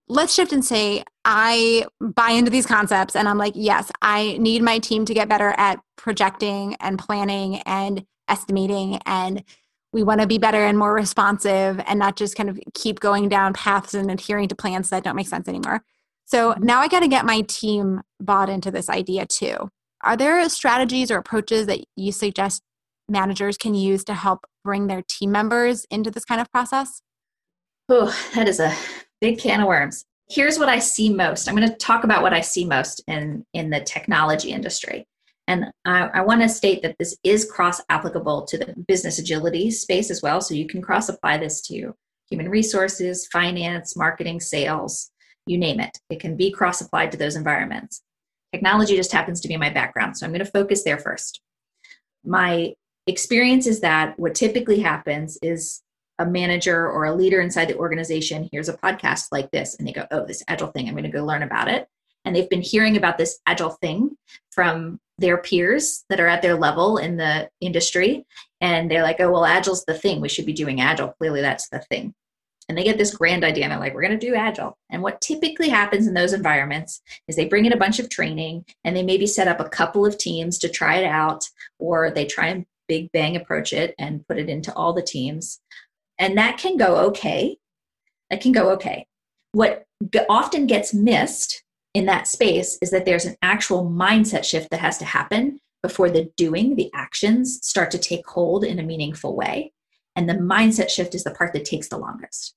let's 0.07 0.33
shift 0.33 0.53
and 0.53 0.63
say 0.63 1.03
I 1.25 1.85
buy 1.99 2.31
into 2.31 2.51
these 2.51 2.65
concepts 2.65 3.15
and 3.15 3.29
I'm 3.29 3.37
like, 3.37 3.53
yes, 3.55 3.89
I 4.01 4.37
need 4.37 4.61
my 4.61 4.77
team 4.79 5.05
to 5.05 5.13
get 5.13 5.29
better 5.29 5.55
at 5.57 5.79
projecting 5.95 6.75
and 6.81 6.99
planning 6.99 7.61
and 7.61 8.05
estimating 8.27 8.99
and 9.05 9.43
we 9.93 10.03
want 10.03 10.21
to 10.21 10.27
be 10.27 10.37
better 10.37 10.65
and 10.65 10.77
more 10.77 10.93
responsive 10.93 11.79
and 11.85 11.99
not 11.99 12.17
just 12.17 12.35
kind 12.35 12.49
of 12.49 12.59
keep 12.73 12.99
going 12.99 13.29
down 13.29 13.53
paths 13.53 13.93
and 13.93 14.11
adhering 14.11 14.49
to 14.49 14.55
plans 14.55 14.89
that 14.89 15.03
don't 15.03 15.15
make 15.15 15.27
sense 15.27 15.47
anymore. 15.47 15.83
So 16.25 16.53
mm-hmm. 16.53 16.63
now 16.63 16.79
I 16.79 16.87
got 16.87 17.01
to 17.01 17.07
get 17.07 17.25
my 17.25 17.41
team 17.41 18.01
bought 18.19 18.49
into 18.49 18.71
this 18.71 18.89
idea 18.89 19.25
too. 19.25 19.69
Are 20.03 20.17
there 20.17 20.47
strategies 20.49 21.11
or 21.11 21.17
approaches 21.17 21.65
that 21.67 21.79
you 21.95 22.11
suggest 22.11 22.61
managers 23.07 23.57
can 23.57 23.73
use 23.73 24.03
to 24.05 24.13
help 24.13 24.45
bring 24.63 24.87
their 24.87 25.03
team 25.07 25.31
members 25.31 25.85
into 25.89 26.11
this 26.11 26.25
kind 26.25 26.41
of 26.41 26.51
process? 26.51 27.01
Oh, 27.89 28.17
that 28.35 28.47
is 28.47 28.59
a 28.59 28.73
big 29.21 29.39
can 29.39 29.61
of 29.61 29.67
worms. 29.67 30.05
Here's 30.29 30.57
what 30.57 30.69
I 30.69 30.79
see 30.79 31.13
most. 31.13 31.47
I'm 31.47 31.55
going 31.55 31.67
to 31.67 31.75
talk 31.75 32.03
about 32.03 32.21
what 32.21 32.33
I 32.33 32.41
see 32.41 32.65
most 32.65 33.03
in, 33.07 33.45
in 33.53 33.69
the 33.69 33.81
technology 33.81 34.51
industry. 34.51 35.05
And 35.47 35.65
I, 35.83 36.09
I 36.13 36.21
want 36.21 36.41
to 36.41 36.49
state 36.49 36.81
that 36.81 36.95
this 36.97 37.17
is 37.23 37.49
cross 37.49 37.81
applicable 37.89 38.45
to 38.45 38.57
the 38.57 38.73
business 38.87 39.19
agility 39.19 39.69
space 39.71 40.09
as 40.09 40.21
well. 40.21 40.39
So 40.39 40.53
you 40.53 40.65
can 40.65 40.81
cross 40.81 41.09
apply 41.09 41.37
this 41.37 41.61
to 41.67 41.93
human 42.29 42.49
resources, 42.49 43.27
finance, 43.27 43.97
marketing, 43.97 44.39
sales, 44.39 45.11
you 45.45 45.57
name 45.57 45.79
it. 45.79 45.97
It 46.09 46.19
can 46.19 46.35
be 46.35 46.51
cross 46.51 46.81
applied 46.81 47.11
to 47.11 47.17
those 47.17 47.35
environments. 47.35 48.01
Technology 48.53 48.95
just 48.95 49.11
happens 49.11 49.41
to 49.41 49.47
be 49.47 49.57
my 49.57 49.69
background. 49.69 50.17
So 50.17 50.25
I'm 50.25 50.31
going 50.31 50.45
to 50.45 50.51
focus 50.51 50.83
there 50.83 50.99
first. 50.99 51.41
My 52.23 52.73
experience 53.07 53.67
is 53.67 53.81
that 53.81 54.17
what 54.19 54.35
typically 54.35 54.79
happens 54.79 55.37
is 55.41 55.81
a 56.19 56.25
manager 56.25 56.87
or 56.89 57.05
a 57.05 57.15
leader 57.15 57.41
inside 57.41 57.67
the 57.67 57.77
organization 57.77 58.47
hears 58.51 58.69
a 58.69 58.77
podcast 58.77 59.27
like 59.31 59.49
this 59.51 59.75
and 59.75 59.87
they 59.87 59.91
go, 59.91 60.05
oh, 60.11 60.25
this 60.25 60.43
agile 60.47 60.67
thing, 60.67 60.87
I'm 60.87 60.93
going 60.93 61.03
to 61.03 61.09
go 61.09 61.25
learn 61.25 61.43
about 61.43 61.67
it. 61.67 61.87
and 62.25 62.35
they've 62.35 62.49
been 62.49 62.61
hearing 62.61 62.97
about 62.97 63.17
this 63.17 63.39
agile 63.45 63.71
thing 63.81 64.15
from 64.51 64.99
their 65.17 65.37
peers 65.37 66.05
that 66.09 66.19
are 66.19 66.27
at 66.27 66.41
their 66.41 66.55
level 66.55 66.97
in 66.97 67.17
the 67.17 67.49
industry 67.61 68.25
and 68.61 68.89
they're 68.89 69.03
like 69.03 69.19
oh 69.19 69.31
well 69.31 69.45
agile's 69.45 69.85
the 69.85 69.93
thing 69.93 70.19
we 70.21 70.29
should 70.29 70.45
be 70.45 70.53
doing 70.53 70.81
agile 70.81 71.13
clearly 71.19 71.41
that's 71.41 71.69
the 71.69 71.79
thing 71.79 72.13
and 72.67 72.77
they 72.77 72.83
get 72.83 72.97
this 72.97 73.15
grand 73.15 73.43
idea 73.43 73.63
and 73.63 73.71
they're 73.71 73.79
like 73.79 73.93
we're 73.93 74.01
going 74.01 74.17
to 74.17 74.25
do 74.25 74.35
agile. 74.35 74.77
And 74.89 75.01
what 75.01 75.21
typically 75.21 75.69
happens 75.69 76.07
in 76.07 76.13
those 76.13 76.33
environments 76.33 77.01
is 77.27 77.35
they 77.35 77.47
bring 77.47 77.65
in 77.65 77.73
a 77.73 77.77
bunch 77.77 77.99
of 77.99 78.09
training 78.09 78.65
and 78.83 78.95
they 78.95 79.03
maybe 79.03 79.27
set 79.27 79.47
up 79.47 79.59
a 79.59 79.69
couple 79.69 80.05
of 80.05 80.17
teams 80.17 80.57
to 80.59 80.69
try 80.69 80.97
it 80.97 81.05
out 81.05 81.43
or 81.79 82.11
they 82.11 82.25
try 82.25 82.47
and 82.47 82.65
big 82.87 83.11
bang 83.11 83.35
approach 83.35 83.73
it 83.73 83.93
and 83.97 84.25
put 84.27 84.37
it 84.37 84.49
into 84.49 84.73
all 84.73 84.93
the 84.93 85.01
teams. 85.01 85.59
And 86.17 86.37
that 86.37 86.57
can 86.57 86.77
go 86.77 86.97
okay. 87.07 87.57
That 88.29 88.41
can 88.41 88.51
go 88.51 88.69
okay. 88.71 89.07
What 89.51 89.85
often 90.29 90.67
gets 90.67 90.93
missed 90.93 91.63
in 91.93 92.05
that 92.07 92.27
space 92.27 92.77
is 92.81 92.91
that 92.91 93.05
there's 93.05 93.25
an 93.25 93.35
actual 93.41 93.85
mindset 93.85 94.43
shift 94.43 94.69
that 94.71 94.79
has 94.79 94.97
to 94.97 95.05
happen 95.05 95.59
before 95.81 96.09
the 96.09 96.31
doing 96.37 96.75
the 96.75 96.89
actions 96.93 97.59
start 97.61 97.91
to 97.91 97.97
take 97.97 98.25
hold 98.27 98.63
in 98.63 98.79
a 98.79 98.83
meaningful 98.83 99.35
way 99.35 99.73
and 100.15 100.29
the 100.29 100.33
mindset 100.33 100.89
shift 100.89 101.15
is 101.15 101.23
the 101.23 101.31
part 101.31 101.53
that 101.53 101.65
takes 101.65 101.89
the 101.89 101.97
longest. 101.97 102.55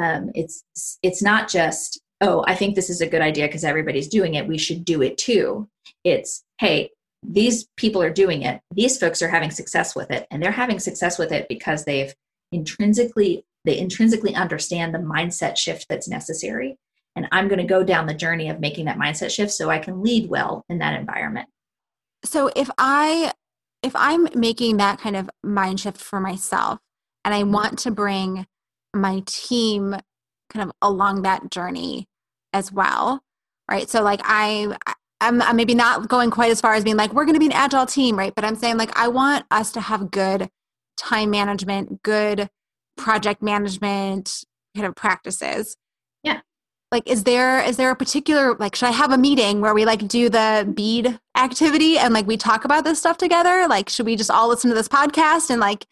Um, 0.00 0.30
it's 0.34 0.64
it's 1.02 1.22
not 1.22 1.48
just 1.48 2.00
oh 2.20 2.44
i 2.46 2.54
think 2.54 2.74
this 2.74 2.90
is 2.90 3.00
a 3.00 3.06
good 3.06 3.22
idea 3.22 3.46
because 3.46 3.64
everybody's 3.64 4.08
doing 4.08 4.34
it. 4.34 4.46
We 4.46 4.58
should 4.58 4.84
do 4.84 5.02
it 5.02 5.18
too. 5.18 5.68
It's 6.04 6.44
hey 6.58 6.90
these 7.22 7.66
people 7.76 8.00
are 8.02 8.10
doing 8.10 8.42
it. 8.42 8.60
These 8.72 8.98
folks 8.98 9.22
are 9.22 9.28
having 9.28 9.50
success 9.50 9.96
with 9.96 10.10
it. 10.10 10.26
And 10.30 10.42
they're 10.42 10.52
having 10.52 10.78
success 10.78 11.18
with 11.18 11.32
it 11.32 11.48
because 11.48 11.84
they've 11.84 12.14
intrinsically 12.52 13.44
they 13.64 13.78
intrinsically 13.78 14.34
understand 14.34 14.94
the 14.94 14.98
mindset 14.98 15.56
shift 15.56 15.86
that's 15.88 16.08
necessary. 16.08 16.78
And 17.16 17.26
i'm 17.32 17.48
going 17.48 17.58
to 17.58 17.64
go 17.64 17.82
down 17.82 18.06
the 18.06 18.14
journey 18.14 18.48
of 18.48 18.60
making 18.60 18.84
that 18.86 18.98
mindset 18.98 19.30
shift 19.30 19.52
so 19.52 19.70
i 19.70 19.78
can 19.78 20.02
lead 20.02 20.28
well 20.28 20.64
in 20.68 20.78
that 20.78 20.98
environment. 20.98 21.48
So 22.24 22.50
if 22.54 22.70
i 22.78 23.32
if 23.82 23.92
i'm 23.94 24.28
making 24.34 24.76
that 24.76 24.98
kind 25.00 25.16
of 25.16 25.30
mind 25.42 25.80
shift 25.80 25.98
for 25.98 26.20
myself 26.20 26.78
and 27.24 27.34
i 27.34 27.42
want 27.42 27.78
to 27.78 27.90
bring 27.90 28.46
my 28.94 29.22
team 29.26 29.96
kind 30.50 30.68
of 30.68 30.72
along 30.82 31.22
that 31.22 31.50
journey 31.50 32.06
as 32.52 32.72
well 32.72 33.22
right? 33.70 33.88
So 33.88 34.02
like 34.02 34.20
i 34.24 34.74
I'm, 35.20 35.42
I'm 35.42 35.56
maybe 35.56 35.74
not 35.74 36.08
going 36.08 36.30
quite 36.30 36.52
as 36.52 36.60
far 36.60 36.74
as 36.74 36.84
being 36.84 36.96
like 36.96 37.12
we're 37.12 37.24
going 37.24 37.34
to 37.34 37.40
be 37.40 37.46
an 37.46 37.52
agile 37.52 37.86
team 37.86 38.18
right? 38.18 38.34
But 38.34 38.44
i'm 38.44 38.56
saying 38.56 38.76
like 38.76 38.96
i 38.96 39.08
want 39.08 39.44
us 39.50 39.72
to 39.72 39.80
have 39.80 40.10
good 40.10 40.48
time 40.96 41.30
management 41.30 42.02
good 42.02 42.48
project 42.96 43.42
management 43.42 44.44
kind 44.74 44.86
of 44.86 44.94
practices 44.96 45.76
like 46.90 47.06
is 47.06 47.24
there 47.24 47.60
is 47.62 47.76
there 47.76 47.90
a 47.90 47.96
particular 47.96 48.54
like 48.54 48.74
should 48.74 48.86
i 48.88 48.92
have 48.92 49.12
a 49.12 49.18
meeting 49.18 49.60
where 49.60 49.74
we 49.74 49.84
like 49.84 50.08
do 50.08 50.30
the 50.30 50.70
bead 50.74 51.18
activity 51.38 51.98
and 51.98 52.12
like 52.12 52.26
we 52.26 52.36
talk 52.36 52.64
about 52.64 52.84
this 52.84 52.98
stuff 52.98 53.16
together? 53.16 53.66
Like 53.68 53.88
should 53.88 54.06
we 54.06 54.16
just 54.16 54.30
all 54.30 54.48
listen 54.48 54.68
to 54.70 54.76
this 54.76 54.88
podcast 54.88 55.50
and 55.50 55.60
like 55.60 55.86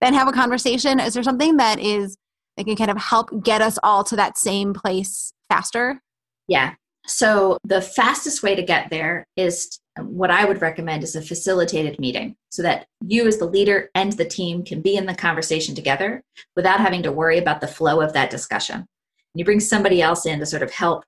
then 0.00 0.14
have 0.14 0.28
a 0.28 0.32
conversation? 0.32 1.00
Is 1.00 1.14
there 1.14 1.22
something 1.22 1.56
that 1.56 1.80
is 1.80 2.16
that 2.56 2.64
can 2.64 2.76
kind 2.76 2.90
of 2.90 2.98
help 2.98 3.42
get 3.42 3.62
us 3.62 3.78
all 3.82 4.04
to 4.04 4.16
that 4.16 4.38
same 4.38 4.74
place 4.74 5.32
faster? 5.48 6.00
Yeah. 6.46 6.74
So 7.06 7.58
the 7.64 7.80
fastest 7.80 8.42
way 8.42 8.54
to 8.54 8.62
get 8.62 8.90
there 8.90 9.26
is 9.36 9.80
what 9.98 10.30
I 10.30 10.44
would 10.44 10.60
recommend 10.60 11.02
is 11.02 11.16
a 11.16 11.22
facilitated 11.22 11.98
meeting 11.98 12.36
so 12.50 12.62
that 12.62 12.86
you 13.04 13.26
as 13.26 13.38
the 13.38 13.46
leader 13.46 13.90
and 13.94 14.12
the 14.12 14.24
team 14.24 14.64
can 14.64 14.80
be 14.80 14.96
in 14.96 15.06
the 15.06 15.14
conversation 15.14 15.74
together 15.74 16.22
without 16.54 16.80
having 16.80 17.02
to 17.02 17.12
worry 17.12 17.38
about 17.38 17.60
the 17.60 17.66
flow 17.66 18.00
of 18.00 18.12
that 18.12 18.30
discussion. 18.30 18.86
You 19.34 19.44
bring 19.44 19.60
somebody 19.60 20.02
else 20.02 20.26
in 20.26 20.38
to 20.40 20.46
sort 20.46 20.62
of 20.62 20.72
help 20.72 21.04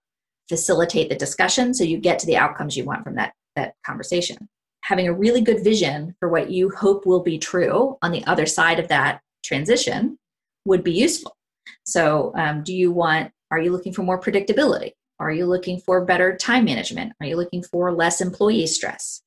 facilitate 0.49 1.09
the 1.09 1.17
discussion 1.17 1.75
so 1.75 1.85
you 1.85 1.99
get 1.99 2.19
to 2.21 2.27
the 2.27 2.37
outcomes 2.37 2.77
you 2.77 2.85
want 2.85 3.05
from 3.05 3.15
that, 3.17 3.33
that 3.57 3.75
conversation. 3.85 4.49
Having 4.85 5.09
a 5.09 5.15
really 5.15 5.41
good 5.41 5.63
vision 5.63 6.15
for 6.19 6.29
what 6.29 6.51
you 6.51 6.71
hope 6.71 7.07
will 7.07 7.23
be 7.23 7.39
true 7.39 7.97
on 8.03 8.13
the 8.13 8.25
other 8.27 8.47
side 8.47 8.79
of 8.79 8.89
that 8.89 9.21
transition 9.45 10.19
would 10.65 10.85
be 10.85 10.93
useful. 10.93 11.37
So, 11.85 12.33
um, 12.37 12.63
do 12.63 12.75
you 12.75 12.93
want, 12.93 13.33
are 13.51 13.61
you 13.61 13.73
looking 13.73 13.93
for 13.93 14.03
more 14.03 14.21
predictability? 14.21 14.93
Are 15.19 15.31
you 15.31 15.47
looking 15.47 15.79
for 15.79 16.05
better 16.05 16.37
time 16.37 16.65
management? 16.65 17.13
Are 17.21 17.27
you 17.27 17.37
looking 17.37 17.63
for 17.63 17.93
less 17.93 18.21
employee 18.21 18.67
stress? 18.67 19.23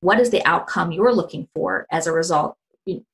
What 0.00 0.20
is 0.20 0.30
the 0.30 0.44
outcome 0.44 0.92
you're 0.92 1.14
looking 1.14 1.48
for 1.54 1.86
as 1.90 2.06
a 2.06 2.12
result 2.12 2.56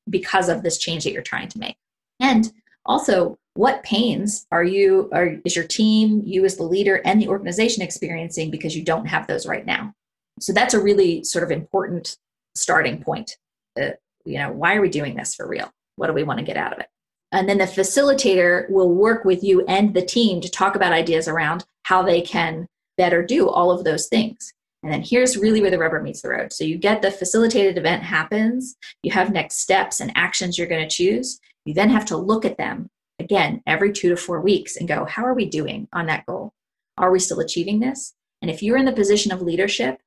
because 0.08 0.48
of 0.48 0.62
this 0.62 0.78
change 0.78 1.04
that 1.04 1.12
you're 1.12 1.22
trying 1.22 1.48
to 1.48 1.58
make? 1.58 1.76
And 2.20 2.50
also, 2.84 3.38
what 3.58 3.82
pains 3.82 4.46
are 4.52 4.62
you 4.62 5.10
are 5.12 5.36
is 5.44 5.56
your 5.56 5.66
team, 5.66 6.22
you 6.24 6.44
as 6.44 6.56
the 6.56 6.62
leader 6.62 7.02
and 7.04 7.20
the 7.20 7.26
organization 7.26 7.82
experiencing 7.82 8.52
because 8.52 8.76
you 8.76 8.84
don't 8.84 9.06
have 9.06 9.26
those 9.26 9.48
right 9.48 9.66
now? 9.66 9.92
So 10.38 10.52
that's 10.52 10.74
a 10.74 10.80
really 10.80 11.24
sort 11.24 11.42
of 11.42 11.50
important 11.50 12.18
starting 12.54 13.02
point. 13.02 13.36
Uh, 13.76 13.90
you 14.24 14.38
know, 14.38 14.52
why 14.52 14.76
are 14.76 14.80
we 14.80 14.88
doing 14.88 15.16
this 15.16 15.34
for 15.34 15.48
real? 15.48 15.72
What 15.96 16.06
do 16.06 16.12
we 16.12 16.22
want 16.22 16.38
to 16.38 16.44
get 16.44 16.56
out 16.56 16.72
of 16.72 16.78
it? 16.78 16.86
And 17.32 17.48
then 17.48 17.58
the 17.58 17.64
facilitator 17.64 18.70
will 18.70 18.94
work 18.94 19.24
with 19.24 19.42
you 19.42 19.66
and 19.66 19.92
the 19.92 20.06
team 20.06 20.40
to 20.40 20.48
talk 20.48 20.76
about 20.76 20.92
ideas 20.92 21.26
around 21.26 21.64
how 21.82 22.04
they 22.04 22.20
can 22.20 22.68
better 22.96 23.24
do 23.24 23.48
all 23.48 23.72
of 23.72 23.82
those 23.82 24.06
things. 24.06 24.52
And 24.84 24.92
then 24.92 25.02
here's 25.02 25.36
really 25.36 25.60
where 25.60 25.72
the 25.72 25.78
rubber 25.78 26.00
meets 26.00 26.22
the 26.22 26.28
road. 26.28 26.52
So 26.52 26.62
you 26.62 26.78
get 26.78 27.02
the 27.02 27.10
facilitated 27.10 27.76
event 27.76 28.04
happens, 28.04 28.76
you 29.02 29.10
have 29.10 29.32
next 29.32 29.56
steps 29.56 29.98
and 29.98 30.12
actions 30.14 30.56
you're 30.56 30.68
going 30.68 30.88
to 30.88 30.96
choose. 30.96 31.40
You 31.64 31.74
then 31.74 31.90
have 31.90 32.04
to 32.06 32.16
look 32.16 32.44
at 32.44 32.56
them 32.56 32.88
again 33.18 33.62
every 33.66 33.92
two 33.92 34.08
to 34.10 34.16
four 34.16 34.40
weeks 34.40 34.76
and 34.76 34.88
go, 34.88 35.04
how 35.04 35.24
are 35.24 35.34
we 35.34 35.46
doing 35.46 35.88
on 35.92 36.06
that 36.06 36.26
goal? 36.26 36.52
Are 36.96 37.10
we 37.10 37.18
still 37.18 37.40
achieving 37.40 37.80
this? 37.80 38.14
And 38.42 38.50
if 38.50 38.62
you're 38.62 38.76
in 38.76 38.84
the 38.84 38.92
position 38.92 39.32
of 39.32 39.42
leadership, 39.42 40.00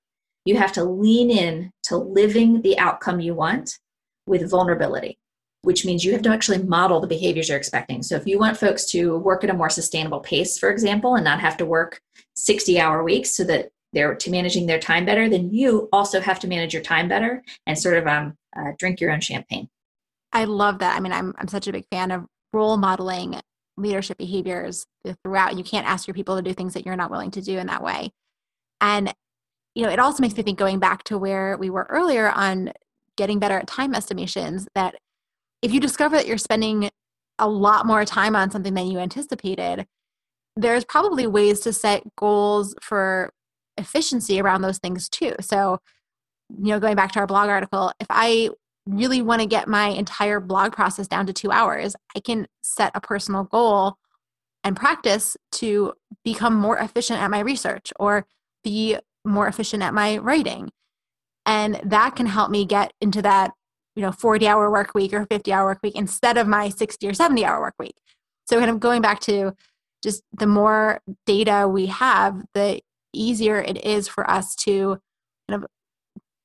you 0.45 0.57
have 0.57 0.71
to 0.73 0.83
lean 0.83 1.29
in 1.29 1.71
to 1.83 1.97
living 1.97 2.61
the 2.61 2.77
outcome 2.79 3.19
you 3.19 3.33
want 3.33 3.77
with 4.25 4.49
vulnerability 4.49 5.17
which 5.63 5.85
means 5.85 6.03
you 6.03 6.11
have 6.11 6.21
to 6.23 6.31
actually 6.31 6.57
model 6.63 6.99
the 6.99 7.07
behaviors 7.07 7.49
you're 7.49 7.57
expecting. 7.57 8.01
So 8.01 8.15
if 8.15 8.25
you 8.25 8.39
want 8.39 8.57
folks 8.57 8.85
to 8.91 9.17
work 9.17 9.43
at 9.43 9.49
a 9.49 9.53
more 9.53 9.69
sustainable 9.69 10.19
pace, 10.19 10.57
for 10.57 10.69
example, 10.69 11.15
and 11.15 11.23
not 11.23 11.39
have 11.39 11.57
to 11.57 11.65
work 11.65 12.01
60 12.35 12.79
hour 12.79 13.03
weeks 13.03 13.35
so 13.35 13.43
that 13.43 13.69
they're 13.93 14.15
to 14.15 14.31
managing 14.31 14.65
their 14.65 14.79
time 14.79 15.05
better, 15.05 15.29
then 15.29 15.51
you 15.51 15.87
also 15.91 16.19
have 16.19 16.39
to 16.39 16.47
manage 16.47 16.73
your 16.73 16.81
time 16.81 17.07
better 17.07 17.43
and 17.67 17.77
sort 17.77 17.97
of 17.97 18.07
um, 18.07 18.37
uh, 18.57 18.71
drink 18.77 18.99
your 18.99 19.11
own 19.11 19.21
champagne. 19.21 19.69
I 20.33 20.45
love 20.45 20.79
that. 20.79 20.95
I 20.95 20.99
mean, 20.99 21.11
I'm, 21.11 21.35
I'm 21.37 21.49
such 21.49 21.67
a 21.67 21.73
big 21.73 21.85
fan 21.91 22.09
of 22.09 22.25
role 22.53 22.77
modeling 22.77 23.39
leadership 23.77 24.17
behaviors 24.17 24.85
throughout. 25.23 25.57
You 25.57 25.63
can't 25.63 25.87
ask 25.87 26.07
your 26.07 26.13
people 26.13 26.35
to 26.35 26.41
do 26.41 26.53
things 26.53 26.73
that 26.73 26.85
you're 26.85 26.95
not 26.95 27.11
willing 27.11 27.31
to 27.31 27.41
do 27.41 27.57
in 27.57 27.67
that 27.67 27.83
way. 27.83 28.11
And, 28.79 29.13
you 29.75 29.83
know, 29.83 29.89
it 29.89 29.99
also 29.99 30.21
makes 30.21 30.35
me 30.35 30.43
think 30.43 30.59
going 30.59 30.79
back 30.79 31.03
to 31.05 31.17
where 31.17 31.57
we 31.57 31.69
were 31.69 31.87
earlier 31.89 32.29
on 32.29 32.71
getting 33.15 33.39
better 33.39 33.57
at 33.57 33.67
time 33.67 33.93
estimations 33.95 34.67
that 34.75 34.95
if 35.61 35.71
you 35.73 35.79
discover 35.79 36.15
that 36.17 36.27
you're 36.27 36.37
spending 36.37 36.89
a 37.39 37.47
lot 37.47 37.85
more 37.85 38.05
time 38.05 38.35
on 38.35 38.51
something 38.51 38.73
than 38.73 38.87
you 38.87 38.99
anticipated, 38.99 39.87
there's 40.55 40.85
probably 40.85 41.27
ways 41.27 41.59
to 41.61 41.73
set 41.73 42.03
goals 42.15 42.75
for 42.81 43.31
efficiency 43.77 44.41
around 44.41 44.61
those 44.61 44.79
things 44.79 45.07
too. 45.07 45.33
So, 45.39 45.79
you 46.49 46.69
know, 46.69 46.79
going 46.79 46.95
back 46.95 47.13
to 47.13 47.19
our 47.19 47.27
blog 47.27 47.49
article, 47.49 47.91
if 47.99 48.07
I 48.09 48.49
really 48.85 49.21
want 49.21 49.41
to 49.41 49.47
get 49.47 49.67
my 49.67 49.87
entire 49.87 50.39
blog 50.39 50.73
process 50.73 51.07
down 51.07 51.25
to 51.27 51.33
two 51.33 51.51
hours, 51.51 51.95
I 52.15 52.19
can 52.19 52.47
set 52.63 52.91
a 52.95 53.01
personal 53.01 53.43
goal 53.43 53.95
and 54.63 54.75
practice 54.75 55.37
to 55.53 55.93
become 56.23 56.55
more 56.55 56.77
efficient 56.77 57.21
at 57.21 57.31
my 57.31 57.39
research 57.39 57.91
or 57.99 58.25
be 58.63 58.97
more 59.25 59.47
efficient 59.47 59.83
at 59.83 59.93
my 59.93 60.17
writing. 60.17 60.71
And 61.45 61.79
that 61.83 62.15
can 62.15 62.27
help 62.27 62.51
me 62.51 62.65
get 62.65 62.93
into 63.01 63.21
that 63.23 63.51
you 63.95 64.01
know 64.01 64.11
40 64.11 64.47
hour 64.47 64.71
work 64.71 64.93
week 64.93 65.13
or 65.13 65.25
50 65.25 65.51
hour 65.51 65.65
work 65.65 65.79
week 65.83 65.95
instead 65.95 66.37
of 66.37 66.47
my 66.47 66.69
60 66.69 67.07
or 67.07 67.13
70 67.13 67.43
hour 67.45 67.59
work 67.59 67.75
week 67.77 67.95
so 68.47 68.57
kind 68.57 68.71
of 68.71 68.79
going 68.79 69.01
back 69.01 69.19
to 69.21 69.53
just 70.03 70.23
the 70.31 70.47
more 70.47 71.01
data 71.25 71.67
we 71.67 71.87
have 71.87 72.43
the 72.53 72.81
easier 73.13 73.59
it 73.59 73.83
is 73.85 74.07
for 74.07 74.29
us 74.29 74.55
to 74.55 74.97
kind 75.49 75.63
of 75.63 75.69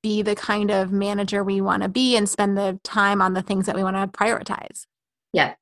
be 0.07 0.23
the 0.23 0.37
kind 0.37 0.71
of 0.71 0.93
manager 0.93 1.43
we 1.43 1.61
want 1.61 1.83
to 1.83 1.89
be 1.89 2.17
and 2.17 2.29
spend 2.29 2.57
the 2.57 2.79
time 2.85 3.21
on 3.21 3.35
the 3.35 3.43
things 3.43 3.67
that 3.67 3.75
we 3.75 3.83
want 3.83 3.97
to 3.97 4.19
prioritize 4.19 4.87
yeah 5.33 5.55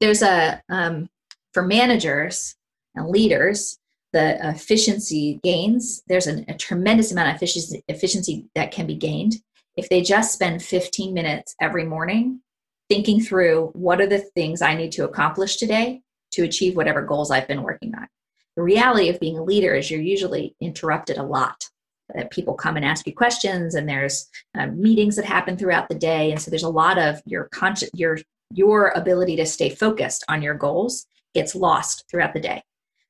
there's 0.00 0.22
a 0.22 0.62
um, 0.68 1.08
for 1.54 1.62
managers 1.62 2.54
and 2.94 3.08
leaders 3.08 3.78
the 4.12 4.36
efficiency 4.46 5.40
gains 5.42 6.02
there's 6.06 6.26
an, 6.26 6.44
a 6.48 6.54
tremendous 6.54 7.12
amount 7.12 7.30
of 7.30 7.36
efficiency, 7.36 7.82
efficiency 7.88 8.46
that 8.54 8.70
can 8.70 8.86
be 8.86 8.94
gained 8.94 9.36
if 9.76 9.88
they 9.88 10.02
just 10.02 10.34
spend 10.34 10.62
15 10.62 11.14
minutes 11.14 11.54
every 11.60 11.84
morning 11.84 12.40
thinking 12.88 13.20
through 13.20 13.70
what 13.74 14.00
are 14.00 14.06
the 14.06 14.18
things 14.18 14.60
I 14.60 14.74
need 14.74 14.92
to 14.92 15.04
accomplish 15.04 15.56
today 15.56 16.02
to 16.32 16.42
achieve 16.42 16.76
whatever 16.76 17.02
goals 17.02 17.30
I've 17.30 17.48
been 17.48 17.62
working 17.62 17.94
on. 17.94 18.08
The 18.56 18.62
reality 18.62 19.08
of 19.08 19.20
being 19.20 19.38
a 19.38 19.44
leader 19.44 19.74
is 19.74 19.90
you're 19.90 20.00
usually 20.00 20.56
interrupted 20.60 21.16
a 21.16 21.22
lot. 21.22 21.64
That 22.14 22.30
people 22.30 22.54
come 22.54 22.76
and 22.76 22.84
ask 22.84 23.06
you 23.06 23.14
questions, 23.14 23.74
and 23.74 23.88
there's 23.88 24.28
um, 24.56 24.80
meetings 24.80 25.16
that 25.16 25.26
happen 25.26 25.56
throughout 25.56 25.88
the 25.88 25.94
day, 25.94 26.30
and 26.30 26.40
so 26.40 26.50
there's 26.50 26.62
a 26.62 26.68
lot 26.68 26.98
of 26.98 27.20
your 27.26 27.44
conscious 27.52 27.90
your 27.94 28.18
your 28.52 28.88
ability 28.96 29.36
to 29.36 29.46
stay 29.46 29.68
focused 29.68 30.24
on 30.28 30.42
your 30.42 30.54
goals 30.54 31.06
gets 31.34 31.54
lost 31.54 32.04
throughout 32.10 32.32
the 32.32 32.40
day. 32.40 32.62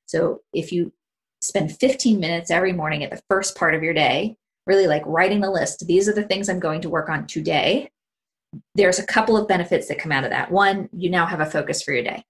So 0.07 0.41
if 0.53 0.73
you 0.73 0.93
spend 1.41 1.77
15 1.79 2.19
minutes 2.19 2.51
every 2.51 2.73
morning 2.73 3.05
at 3.05 3.11
the 3.11 3.23
first 3.29 3.57
part 3.57 3.75
of 3.75 3.83
your 3.83 3.95
day, 3.95 4.37
really 4.67 4.87
like 4.87 5.03
writing 5.07 5.41
the 5.41 5.51
list. 5.51 5.87
These 5.87 6.09
are 6.09 6.13
the 6.13 6.25
things 6.25 6.49
I'm 6.49 6.61
going 6.61 6.81
to 6.83 6.91
work 6.91 7.09
on 7.09 7.27
today. 7.27 7.91
There's 8.75 8.99
a 8.99 9.07
couple 9.07 9.37
of 9.37 9.49
benefits 9.49 9.89
that 9.89 9.99
come 9.99 10.13
out 10.13 10.25
of 10.25 10.31
that. 10.31 10.51
One, 10.51 10.89
you 10.93 11.11
now 11.11 11.27
have 11.27 11.41
a 11.41 11.47
focus 11.47 11.83
for 11.83 11.93
your 11.93 12.03
day. 12.03 12.25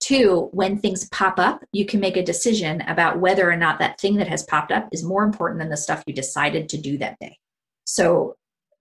Two, 0.00 0.48
when 0.52 0.78
things 0.78 1.08
pop 1.10 1.38
up, 1.38 1.62
you 1.72 1.84
can 1.84 2.00
make 2.00 2.16
a 2.16 2.24
decision 2.24 2.80
about 2.82 3.20
whether 3.20 3.50
or 3.50 3.56
not 3.56 3.78
that 3.78 4.00
thing 4.00 4.16
that 4.16 4.28
has 4.28 4.42
popped 4.42 4.72
up 4.72 4.88
is 4.92 5.04
more 5.04 5.22
important 5.22 5.60
than 5.60 5.68
the 5.68 5.76
stuff 5.76 6.02
you 6.06 6.14
decided 6.14 6.68
to 6.70 6.78
do 6.78 6.98
that 6.98 7.18
day. 7.20 7.38
So, 7.84 8.36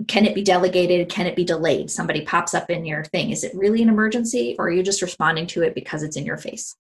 can 0.08 0.26
it 0.26 0.34
be 0.34 0.44
delegated? 0.44 1.10
Can 1.10 1.26
it 1.26 1.36
be 1.36 1.44
delayed? 1.44 1.92
Somebody 1.92 2.22
pops 2.22 2.54
up 2.54 2.70
in 2.70 2.86
your 2.86 3.04
thing. 3.04 3.32
Is 3.32 3.44
it 3.44 3.54
really 3.54 3.84
an 3.84 3.90
emergency 3.90 4.56
or 4.58 4.68
are 4.68 4.72
you 4.72 4.82
just 4.82 5.02
responding 5.02 5.46
to 5.48 5.62
it 5.62 5.76
because 5.76 6.04
it's 6.04 6.16
in 6.16 6.26
your 6.26 6.38
face? 6.38 6.78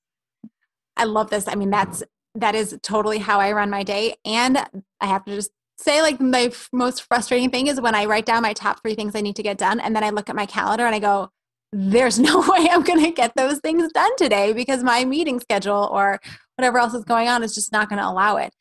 I 0.95 1.03
love 1.03 1.29
this. 1.29 1.45
I 1.47 1.55
mean, 1.55 1.69
that's 1.69 2.01
that 2.35 2.55
is 2.55 2.77
totally 2.81 3.17
how 3.17 3.39
I 3.39 3.51
run 3.51 3.69
my 3.69 3.83
day. 3.83 4.15
And 4.23 4.57
I 5.01 5.05
have 5.05 5.25
to 5.25 5.35
just 5.35 5.51
say, 5.77 6.01
like, 6.01 6.19
my 6.19 6.51
most 6.71 7.03
frustrating 7.03 7.49
thing 7.49 7.67
is 7.67 7.81
when 7.81 7.95
I 7.95 8.05
write 8.05 8.25
down 8.25 8.43
my 8.43 8.53
top 8.53 8.81
three 8.81 8.95
things 8.95 9.15
I 9.15 9.21
need 9.21 9.35
to 9.37 9.43
get 9.43 9.57
done, 9.57 9.79
and 9.79 9.95
then 9.95 10.03
I 10.03 10.09
look 10.09 10.29
at 10.29 10.35
my 10.35 10.45
calendar 10.45 10.85
and 10.85 10.95
I 10.95 10.99
go, 10.99 11.31
there's 11.71 12.19
no 12.29 12.39
way 12.39 12.67
I'm 12.69 12.83
going 12.83 13.03
to 13.03 13.11
get 13.11 13.33
those 13.35 13.59
things 13.59 13.91
done 13.91 14.15
today 14.17 14.53
because 14.53 14.83
my 14.83 15.05
meeting 15.05 15.39
schedule 15.39 15.89
or 15.91 16.19
whatever 16.55 16.79
else 16.79 16.93
is 16.93 17.03
going 17.03 17.27
on 17.27 17.43
is 17.43 17.55
just 17.55 17.71
not 17.71 17.89
going 17.89 17.99
to 17.99 18.07
allow 18.07 18.37
it. 18.37 18.53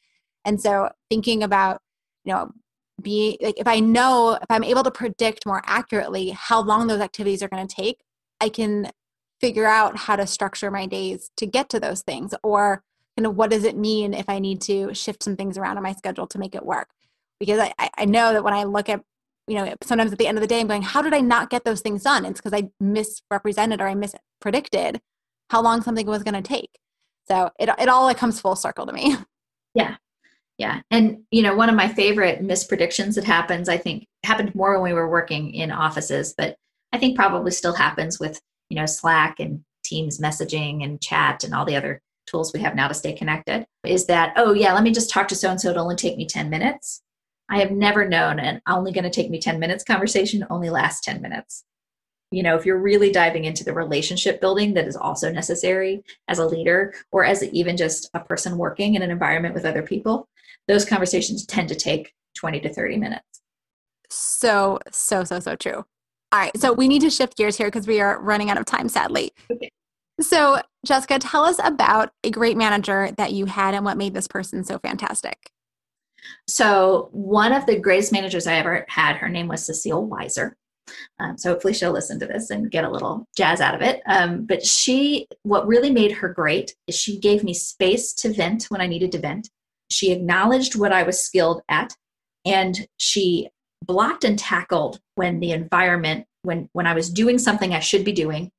And 0.45 0.61
so 0.61 0.91
thinking 1.11 1.43
about, 1.43 1.81
you 2.25 2.33
know, 2.33 2.51
be 3.01 3.39
like 3.41 3.59
if 3.59 3.67
I 3.69 3.79
know 3.81 4.33
if 4.33 4.47
I'm 4.51 4.65
able 4.65 4.83
to 4.83 4.91
predict 4.91 5.47
more 5.47 5.63
accurately 5.67 6.31
how 6.31 6.61
long 6.61 6.89
those 6.89 7.01
activities 7.01 7.43
are 7.43 7.49
going 7.49 7.67
to 7.67 7.75
take, 7.75 8.01
I 8.41 8.49
can 8.49 8.91
figure 9.41 9.67
out 9.67 9.97
how 9.97 10.17
to 10.17 10.27
structure 10.27 10.71
my 10.71 10.87
days 10.87 11.31
to 11.37 11.47
get 11.47 11.69
to 11.71 11.81
those 11.81 12.03
things 12.03 12.35
or 12.43 12.83
kind 13.17 13.27
of 13.27 13.37
what 13.37 13.51
does 13.51 13.65
it 13.65 13.77
mean 13.77 14.15
if 14.15 14.29
I 14.29 14.39
need 14.39 14.61
to 14.63 14.95
shift 14.95 15.23
some 15.23 15.37
things 15.37 15.57
around 15.59 15.77
in 15.77 15.83
my 15.83 15.93
schedule 15.93 16.27
to 16.29 16.39
make 16.39 16.55
it 16.55 16.65
work. 16.65 16.89
Because 17.39 17.71
I, 17.79 17.91
I 17.97 18.05
know 18.05 18.33
that 18.33 18.43
when 18.43 18.55
I 18.55 18.65
look 18.65 18.89
at, 18.89 19.03
you 19.49 19.55
know, 19.57 19.75
sometimes 19.83 20.13
at 20.13 20.19
the 20.19 20.27
end 20.27 20.39
of 20.39 20.43
the 20.43 20.49
day, 20.49 20.61
I'm 20.61 20.67
going, 20.67 20.83
how 20.83 21.03
did 21.03 21.15
I 21.15 21.21
not 21.21 21.51
get 21.51 21.65
those 21.65 21.81
things 21.81 22.03
done? 22.03 22.25
It's 22.25 22.41
because 22.41 22.53
I 22.53 22.71
misrepresented 22.81 23.81
or 23.81 23.89
I 23.89 23.95
mispredicted 23.95 25.01
how 25.51 25.63
long 25.63 25.83
something 25.83 26.07
was 26.07 26.23
going 26.23 26.41
to 26.41 26.43
take. 26.43 26.79
So 27.27 27.51
it, 27.59 27.69
it 27.79 27.89
all 27.89 28.05
like 28.05 28.19
comes 28.19 28.41
full 28.41 28.57
circle 28.57 28.87
to 28.87 28.93
me. 28.93 29.17
Yeah. 29.75 29.97
Yeah. 30.57 30.81
And, 30.91 31.19
you 31.31 31.43
know, 31.43 31.55
one 31.55 31.69
of 31.69 31.77
my 31.77 31.87
favorite 31.87 32.43
mispredictions 32.43 33.15
that 33.15 33.23
happens, 33.23 33.69
I 33.69 33.77
think 33.77 34.07
happened 34.25 34.55
more 34.57 34.73
when 34.73 34.83
we 34.83 34.93
were 34.93 35.09
working 35.09 35.55
in 35.55 35.71
offices, 35.71 36.35
but 36.37 36.57
I 36.93 36.99
think 36.99 37.17
probably 37.17 37.53
still 37.53 37.75
happens 37.75 38.19
with 38.19 38.41
you 38.69 38.77
know 38.77 38.87
slack 38.87 39.41
and 39.41 39.61
teams 39.85 40.19
messaging 40.19 40.85
and 40.85 41.01
chat 41.01 41.45
and 41.45 41.55
all 41.55 41.65
the 41.65 41.77
other 41.77 42.03
tools 42.27 42.53
we 42.53 42.61
have 42.61 42.75
now 42.75 42.89
to 42.89 42.95
stay 42.95 43.13
connected 43.13 43.67
is 43.87 44.07
that 44.07 44.35
oh 44.37 44.53
yeah 44.53 44.75
let 44.75 44.83
me 44.83 44.93
just 44.93 45.11
talk 45.11 45.29
to 45.29 45.35
so 45.35 45.51
and 45.51 45.61
so 45.61 45.71
it'll 45.71 45.83
only 45.83 45.97
take 45.97 46.17
me 46.17 46.27
10 46.27 46.51
minutes 46.51 47.01
i 47.49 47.59
have 47.59 47.71
never 47.71 48.09
known 48.09 48.39
an 48.39 48.61
only 48.69 48.93
going 48.93 49.05
to 49.05 49.11
take 49.11 49.31
me 49.31 49.41
10 49.41 49.59
minutes 49.59 49.85
conversation 49.85 50.45
only 50.51 50.71
lasts 50.71 51.05
10 51.05 51.21
minutes 51.21 51.65
you 52.31 52.43
know 52.43 52.57
if 52.57 52.67
you're 52.67 52.81
really 52.81 53.11
diving 53.11 53.45
into 53.45 53.65
the 53.65 53.73
relationship 53.73 54.41
building 54.41 54.75
that 54.75 54.87
is 54.87 54.97
also 54.97 55.31
necessary 55.31 56.03
as 56.29 56.39
a 56.39 56.47
leader 56.47 56.95
or 57.11 57.25
as 57.25 57.43
even 57.45 57.77
just 57.77 58.09
a 58.15 58.21
person 58.21 58.59
working 58.59 58.95
in 58.95 59.03
an 59.03 59.11
environment 59.11 59.55
with 59.55 59.65
other 59.65 59.83
people 59.83 60.29
those 60.67 60.85
conversations 60.85 61.47
tend 61.47 61.69
to 61.69 61.75
take 61.75 62.13
20 62.37 62.61
to 62.61 62.73
30 62.73 62.97
minutes 62.97 63.43
so 64.11 64.79
so 64.91 65.25
so 65.25 65.41
so 65.41 65.57
true 65.57 65.85
all 66.31 66.39
right, 66.39 66.57
so 66.59 66.75
we 66.75 66.89
need 66.89 67.01
to 67.01 67.11
shift 67.11 67.37
gears 67.37 67.57
here 67.57 67.69
because 67.69 67.87
we 67.87 68.01
are 68.01 68.21
running 68.21 68.51
out 68.51 68.59
of 68.59 68.67
time, 68.67 68.89
sadly. 68.89 69.33
Okay. 69.51 69.71
So, 70.21 70.61
Jessica, 70.85 71.19
tell 71.19 71.45
us 71.45 71.59
about 71.63 72.11
a 72.23 72.31
great 72.31 72.57
manager 72.57 73.11
that 73.17 73.33
you 73.33 73.47
had 73.47 73.73
and 73.73 73.85
what 73.85 73.97
made 73.97 74.13
this 74.13 74.29
person 74.29 74.63
so 74.63 74.79
fantastic. 74.79 75.51
So, 76.47 77.09
one 77.13 77.53
of 77.53 77.67
the 77.67 77.79
greatest 77.79 78.13
managers 78.13 78.47
I 78.47 78.55
ever 78.55 78.85
had, 78.89 79.17
her 79.17 79.29
name 79.29 79.49
was 79.49 79.67
Cecile 79.67 80.09
Weiser. 80.09 80.53
Um, 81.21 81.37
so, 81.37 81.51
hopefully, 81.51 81.75
she'll 81.75 81.93
listen 81.93 82.19
to 82.21 82.27
this 82.27 82.51
and 82.51 82.71
get 82.71 82.85
a 82.85 82.91
little 82.91 83.27
jazz 83.37 83.61
out 83.61 83.75
of 83.75 83.83
it. 83.83 84.03
Um, 84.07 84.47
but 84.47 84.65
she, 84.65 85.27
what 85.43 85.67
really 85.67 85.91
made 85.91 86.13
her 86.13 86.29
great 86.29 86.75
is 86.87 86.97
she 86.97 87.19
gave 87.19 87.45
me 87.45 87.55
space 87.55 88.13
to 88.15 88.33
vent 88.33 88.65
when 88.65 88.81
I 88.81 88.87
needed 88.87 89.13
to 89.13 89.19
vent. 89.19 89.51
She 89.91 90.13
acknowledged 90.13 90.77
what 90.77 90.93
I 90.93 91.03
was 91.03 91.21
skilled 91.21 91.63
at, 91.69 91.95
and 92.45 92.87
she 92.99 93.49
blocked 93.85 94.25
and 94.25 94.39
tackled 94.39 95.01
when 95.15 95.41
the 95.41 95.53
environment 95.53 96.27
when 96.43 96.69
when 96.73 96.87
i 96.87 96.95
was 96.95 97.11
doing 97.11 97.39
something 97.39 97.75
i 97.75 97.81
should 97.81 98.05
be 98.05 98.13
doing 98.13 98.51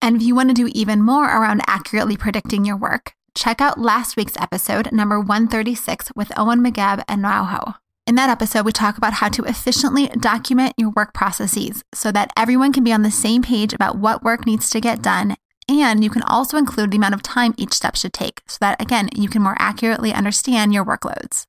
And 0.00 0.14
if 0.14 0.22
you 0.22 0.36
want 0.36 0.50
to 0.50 0.54
do 0.54 0.70
even 0.72 1.02
more 1.02 1.24
around 1.24 1.62
accurately 1.66 2.16
predicting 2.16 2.64
your 2.64 2.76
work, 2.76 3.14
check 3.34 3.60
out 3.60 3.80
last 3.80 4.16
week's 4.16 4.40
episode, 4.40 4.92
number 4.92 5.18
136, 5.18 6.12
with 6.14 6.30
Owen 6.38 6.60
McGab 6.62 7.04
Enaohwo. 7.06 7.78
In 8.06 8.16
that 8.16 8.28
episode, 8.28 8.66
we 8.66 8.72
talk 8.72 8.98
about 8.98 9.14
how 9.14 9.30
to 9.30 9.44
efficiently 9.44 10.08
document 10.08 10.74
your 10.76 10.90
work 10.90 11.14
processes 11.14 11.82
so 11.94 12.12
that 12.12 12.30
everyone 12.36 12.70
can 12.70 12.84
be 12.84 12.92
on 12.92 13.00
the 13.02 13.10
same 13.10 13.40
page 13.40 13.72
about 13.72 13.96
what 13.96 14.22
work 14.22 14.44
needs 14.44 14.68
to 14.70 14.80
get 14.80 15.00
done. 15.00 15.36
And 15.70 16.04
you 16.04 16.10
can 16.10 16.22
also 16.22 16.58
include 16.58 16.90
the 16.90 16.98
amount 16.98 17.14
of 17.14 17.22
time 17.22 17.54
each 17.56 17.72
step 17.72 17.96
should 17.96 18.12
take 18.12 18.42
so 18.46 18.58
that, 18.60 18.80
again, 18.80 19.08
you 19.16 19.30
can 19.30 19.40
more 19.40 19.56
accurately 19.58 20.12
understand 20.12 20.74
your 20.74 20.84
workloads. 20.84 21.44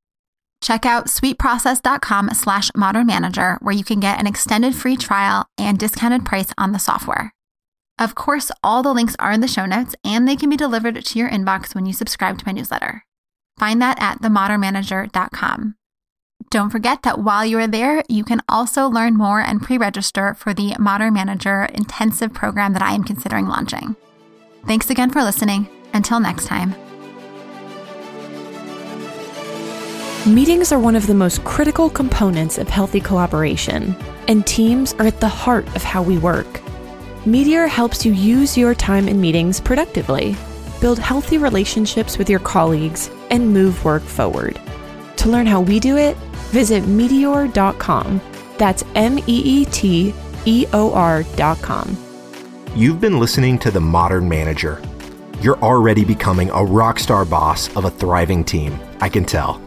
Check 0.61 0.85
out 0.85 1.07
sweetprocess.com 1.07 2.29
slash 2.33 2.71
modern 2.73 3.07
manager 3.07 3.57
where 3.61 3.75
you 3.75 3.83
can 3.83 3.99
get 3.99 4.21
an 4.21 4.25
extended 4.25 4.73
free 4.75 4.95
trial 4.95 5.45
and 5.57 5.77
discounted 5.77 6.25
price 6.25 6.53
on 6.57 6.71
the 6.71 6.79
software. 6.79 7.33
Of 7.99 8.15
course, 8.15 8.49
all 8.63 8.81
the 8.81 8.93
links 8.93 9.17
are 9.19 9.33
in 9.33 9.41
the 9.41 9.49
show 9.49 9.65
notes 9.65 9.93
and 10.05 10.25
they 10.25 10.37
can 10.37 10.49
be 10.49 10.55
delivered 10.55 11.03
to 11.03 11.19
your 11.19 11.29
inbox 11.29 11.75
when 11.75 11.85
you 11.85 11.91
subscribe 11.91 12.37
to 12.39 12.45
my 12.45 12.53
newsletter. 12.53 13.03
Find 13.59 13.81
that 13.81 14.01
at 14.01 14.21
themodernmanager.com. 14.21 15.75
Don't 16.49 16.69
forget 16.69 17.03
that 17.03 17.19
while 17.19 17.45
you 17.45 17.57
are 17.59 17.67
there, 17.67 18.03
you 18.07 18.23
can 18.23 18.41
also 18.47 18.87
learn 18.87 19.15
more 19.15 19.41
and 19.41 19.61
pre 19.61 19.77
register 19.77 20.33
for 20.33 20.53
the 20.53 20.75
Modern 20.79 21.13
Manager 21.13 21.63
intensive 21.73 22.33
program 22.33 22.73
that 22.73 22.81
I 22.81 22.93
am 22.93 23.03
considering 23.03 23.47
launching. 23.47 23.95
Thanks 24.65 24.89
again 24.89 25.09
for 25.09 25.23
listening. 25.23 25.67
Until 25.93 26.19
next 26.19 26.47
time. 26.47 26.75
Meetings 30.25 30.71
are 30.71 30.79
one 30.79 30.95
of 30.95 31.05
the 31.05 31.13
most 31.13 31.43
critical 31.43 31.87
components 31.87 32.57
of 32.57 32.67
healthy 32.67 32.99
collaboration, 32.99 33.95
and 34.27 34.45
teams 34.45 34.93
are 34.93 35.05
at 35.05 35.19
the 35.19 35.27
heart 35.27 35.67
of 35.75 35.83
how 35.83 36.01
we 36.01 36.17
work. 36.17 36.47
Meeteor 37.25 37.67
helps 37.69 38.05
you 38.05 38.11
use 38.11 38.57
your 38.57 38.73
time 38.73 39.07
in 39.07 39.21
meetings 39.21 39.59
productively, 39.59 40.35
build 40.81 40.97
healthy 40.97 41.37
relationships 41.37 42.17
with 42.17 42.29
your 42.29 42.39
colleagues, 42.39 43.09
and 43.29 43.53
move 43.53 43.85
work 43.85 44.01
forward. 44.01 44.59
To 45.17 45.29
learn 45.29 45.45
how 45.45 45.61
we 45.61 45.79
do 45.79 45.95
it, 45.95 46.17
visit 46.55 46.83
meeteor.com. 46.85 48.21
That's 48.57 48.85
M 48.95 49.19
E 49.19 49.23
E 49.27 49.65
T 49.65 50.13
E 50.45 50.65
O 50.71 50.93
R.com. 50.93 51.97
You've 52.73 53.01
been 53.01 53.19
listening 53.19 53.59
to 53.59 53.71
The 53.71 53.81
Modern 53.81 54.29
Manager. 54.29 54.81
You're 55.41 55.59
already 55.59 56.05
becoming 56.05 56.49
a 56.51 56.63
rock 56.63 56.97
star 56.99 57.25
boss 57.25 57.75
of 57.75 57.83
a 57.83 57.91
thriving 57.91 58.45
team, 58.45 58.79
I 59.01 59.09
can 59.09 59.25
tell. 59.25 59.61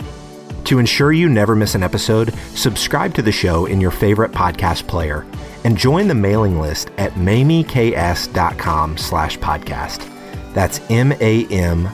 To 0.65 0.79
ensure 0.79 1.13
you 1.13 1.29
never 1.29 1.55
miss 1.55 1.75
an 1.75 1.83
episode, 1.83 2.33
subscribe 2.55 3.13
to 3.15 3.23
the 3.23 3.33
show 3.33 3.67
in 3.67 3.83
your 3.83 3.91
favorite 3.91 4.33
podcast 4.33 4.87
player 4.89 5.27
and 5.65 5.77
join 5.77 6.09
the 6.09 6.15
mailing 6.15 6.59
list 6.59 6.91
at 6.97 7.13
mamieks.com 7.13 8.97
slash 8.97 9.39
podcast. 9.39 10.15
That's 10.55 10.81
M-A-M-I-E-K-S 10.91 11.93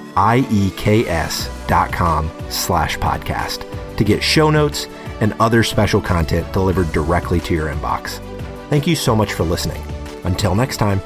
dot 1.67 1.93
com 1.93 2.31
slash 2.49 2.97
podcast 2.99 3.84
to 3.97 4.05
get 4.05 4.23
show 4.23 4.51
notes 4.51 4.87
and 5.21 5.35
other 5.41 5.63
special 5.63 6.01
content 6.01 6.53
delivered 6.53 6.91
directly 6.93 7.41
to 7.41 7.55
your 7.55 7.69
inbox. 7.69 8.19
Thank 8.69 8.87
you 8.87 8.97
so 8.97 9.15
much 9.15 9.33
for 9.33 9.45
listening. 9.45 9.83
Until 10.25 10.55
next 10.55 10.79
time. 10.79 11.01